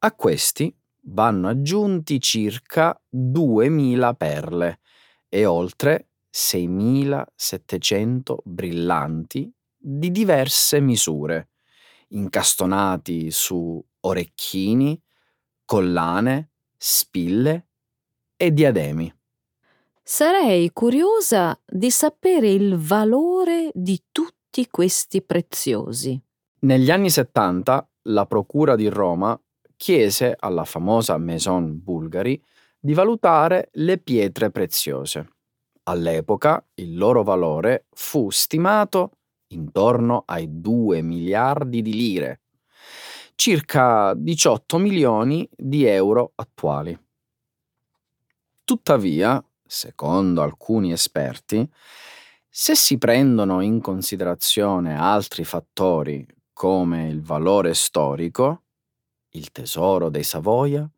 A 0.00 0.12
questi 0.12 0.72
vanno 1.02 1.48
aggiunti 1.48 2.20
circa 2.20 3.00
2000 3.08 4.14
perle 4.14 4.80
e 5.28 5.46
oltre 5.46 6.08
6700 6.30 8.42
brillanti 8.44 9.50
di 9.76 10.10
diverse 10.10 10.80
misure, 10.80 11.50
incastonati 12.08 13.30
su 13.30 13.80
orecchini, 14.00 15.00
collane, 15.64 16.50
spille 16.76 17.68
e 18.36 18.52
diademi. 18.52 19.14
Sarei 20.02 20.72
curiosa 20.72 21.56
di 21.66 21.90
sapere 21.90 22.48
il 22.48 22.76
valore 22.76 23.70
di 23.74 24.02
tutti 24.10 24.66
questi 24.70 25.22
preziosi. 25.22 26.18
Negli 26.60 26.90
anni 26.90 27.10
70 27.10 27.90
la 28.04 28.24
Procura 28.24 28.74
di 28.74 28.88
Roma 28.88 29.38
chiese 29.78 30.36
alla 30.38 30.64
famosa 30.64 31.16
Maison 31.16 31.80
Bulgari 31.80 32.42
di 32.78 32.92
valutare 32.92 33.70
le 33.74 33.96
pietre 33.98 34.50
preziose. 34.50 35.26
All'epoca 35.84 36.62
il 36.74 36.98
loro 36.98 37.22
valore 37.22 37.86
fu 37.94 38.28
stimato 38.28 39.12
intorno 39.48 40.24
ai 40.26 40.60
2 40.60 41.00
miliardi 41.00 41.80
di 41.80 41.94
lire, 41.94 42.40
circa 43.36 44.12
18 44.14 44.78
milioni 44.78 45.48
di 45.56 45.86
euro 45.86 46.32
attuali. 46.34 46.98
Tuttavia, 48.64 49.42
secondo 49.64 50.42
alcuni 50.42 50.92
esperti, 50.92 51.66
se 52.50 52.74
si 52.74 52.98
prendono 52.98 53.60
in 53.60 53.80
considerazione 53.80 54.98
altri 54.98 55.44
fattori 55.44 56.26
come 56.52 57.08
il 57.08 57.22
valore 57.22 57.72
storico, 57.72 58.64
il 59.38 59.52
tesoro 59.52 60.10
dei 60.10 60.24
Savoia 60.24 60.88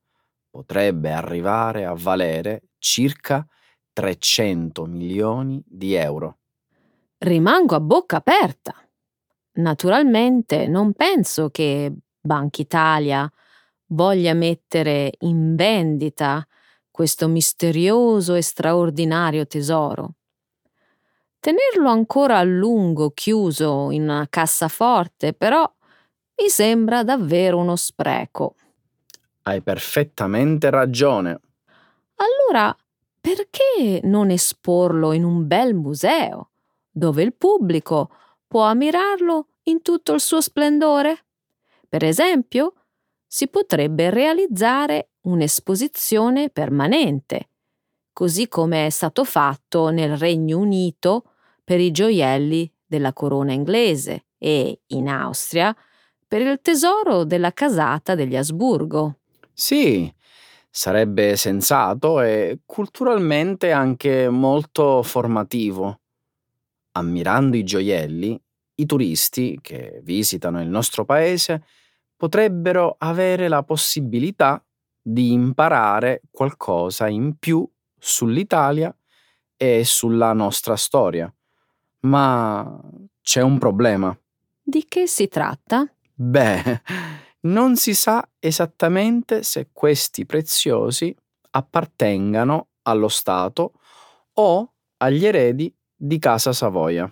potrebbe 0.48 1.12
arrivare 1.12 1.84
a 1.84 1.94
valere 1.94 2.62
circa 2.78 3.46
300 3.92 4.84
milioni 4.86 5.62
di 5.66 5.94
euro. 5.94 6.38
Rimango 7.18 7.74
a 7.74 7.80
bocca 7.80 8.16
aperta. 8.16 8.74
Naturalmente 9.52 10.66
non 10.66 10.94
penso 10.94 11.50
che 11.50 11.92
Banca 12.18 12.62
Italia 12.62 13.30
voglia 13.88 14.34
mettere 14.34 15.12
in 15.20 15.54
vendita 15.54 16.46
questo 16.90 17.28
misterioso 17.28 18.34
e 18.34 18.42
straordinario 18.42 19.46
tesoro. 19.46 20.14
Tenerlo 21.40 21.88
ancora 21.88 22.38
a 22.38 22.42
lungo 22.42 23.10
chiuso 23.10 23.90
in 23.90 24.02
una 24.02 24.26
cassaforte, 24.28 25.32
però, 25.32 25.70
mi 26.40 26.48
sembra 26.48 27.04
davvero 27.04 27.58
uno 27.58 27.76
spreco. 27.76 28.54
Hai 29.42 29.60
perfettamente 29.60 30.70
ragione. 30.70 31.40
Allora, 32.16 32.74
perché 33.20 34.00
non 34.04 34.30
esporlo 34.30 35.12
in 35.12 35.24
un 35.24 35.46
bel 35.46 35.74
museo, 35.74 36.50
dove 36.90 37.22
il 37.22 37.34
pubblico 37.34 38.10
può 38.46 38.62
ammirarlo 38.62 39.48
in 39.64 39.82
tutto 39.82 40.14
il 40.14 40.20
suo 40.20 40.40
splendore? 40.40 41.24
Per 41.88 42.04
esempio, 42.04 42.74
si 43.26 43.48
potrebbe 43.48 44.10
realizzare 44.10 45.10
un'esposizione 45.22 46.50
permanente, 46.50 47.48
così 48.12 48.48
come 48.48 48.86
è 48.86 48.90
stato 48.90 49.24
fatto 49.24 49.90
nel 49.90 50.16
Regno 50.16 50.58
Unito 50.58 51.24
per 51.62 51.80
i 51.80 51.90
gioielli 51.90 52.70
della 52.84 53.12
corona 53.12 53.52
inglese 53.52 54.24
e 54.38 54.80
in 54.86 55.08
Austria 55.08 55.74
per 56.30 56.42
il 56.42 56.60
tesoro 56.62 57.24
della 57.24 57.52
casata 57.52 58.14
degli 58.14 58.36
Asburgo. 58.36 59.16
Sì, 59.52 60.08
sarebbe 60.70 61.34
sensato 61.34 62.20
e 62.20 62.60
culturalmente 62.64 63.72
anche 63.72 64.28
molto 64.28 65.02
formativo. 65.02 66.02
Ammirando 66.92 67.56
i 67.56 67.64
gioielli, 67.64 68.40
i 68.76 68.86
turisti 68.86 69.58
che 69.60 70.02
visitano 70.04 70.62
il 70.62 70.68
nostro 70.68 71.04
paese 71.04 71.64
potrebbero 72.16 72.94
avere 72.96 73.48
la 73.48 73.64
possibilità 73.64 74.64
di 75.02 75.32
imparare 75.32 76.22
qualcosa 76.30 77.08
in 77.08 77.38
più 77.40 77.68
sull'Italia 77.98 78.96
e 79.56 79.82
sulla 79.84 80.32
nostra 80.32 80.76
storia. 80.76 81.34
Ma 82.02 82.80
c'è 83.20 83.40
un 83.40 83.58
problema. 83.58 84.16
Di 84.62 84.84
che 84.86 85.08
si 85.08 85.26
tratta? 85.26 85.92
Beh, 86.22 86.82
non 87.48 87.76
si 87.76 87.94
sa 87.94 88.28
esattamente 88.38 89.42
se 89.42 89.70
questi 89.72 90.26
preziosi 90.26 91.16
appartengano 91.52 92.68
allo 92.82 93.08
Stato 93.08 93.72
o 94.34 94.74
agli 94.98 95.24
eredi 95.24 95.74
di 95.96 96.18
Casa 96.18 96.52
Savoia. 96.52 97.10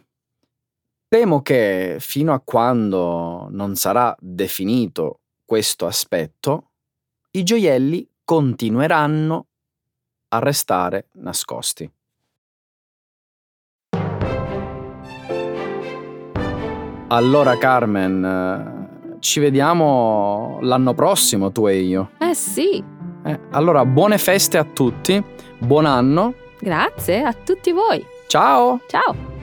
Temo 1.08 1.40
che 1.40 1.96
fino 2.00 2.34
a 2.34 2.40
quando 2.40 3.48
non 3.50 3.76
sarà 3.76 4.14
definito 4.20 5.20
questo 5.42 5.86
aspetto, 5.86 6.72
i 7.30 7.42
gioielli 7.44 8.06
continueranno 8.24 9.46
a 10.28 10.38
restare 10.38 11.08
nascosti. 11.12 11.90
Allora 17.10 17.56
Carmen, 17.56 18.77
ci 19.20 19.40
vediamo 19.40 20.58
l'anno 20.60 20.94
prossimo, 20.94 21.52
tu 21.52 21.66
e 21.66 21.80
io. 21.80 22.10
Eh 22.18 22.34
sì. 22.34 22.82
Eh, 23.24 23.40
allora, 23.50 23.84
buone 23.84 24.18
feste 24.18 24.58
a 24.58 24.64
tutti, 24.64 25.22
buon 25.58 25.86
anno. 25.86 26.34
Grazie 26.60 27.22
a 27.22 27.32
tutti 27.32 27.72
voi. 27.72 28.04
Ciao. 28.26 28.80
Ciao. 28.86 29.37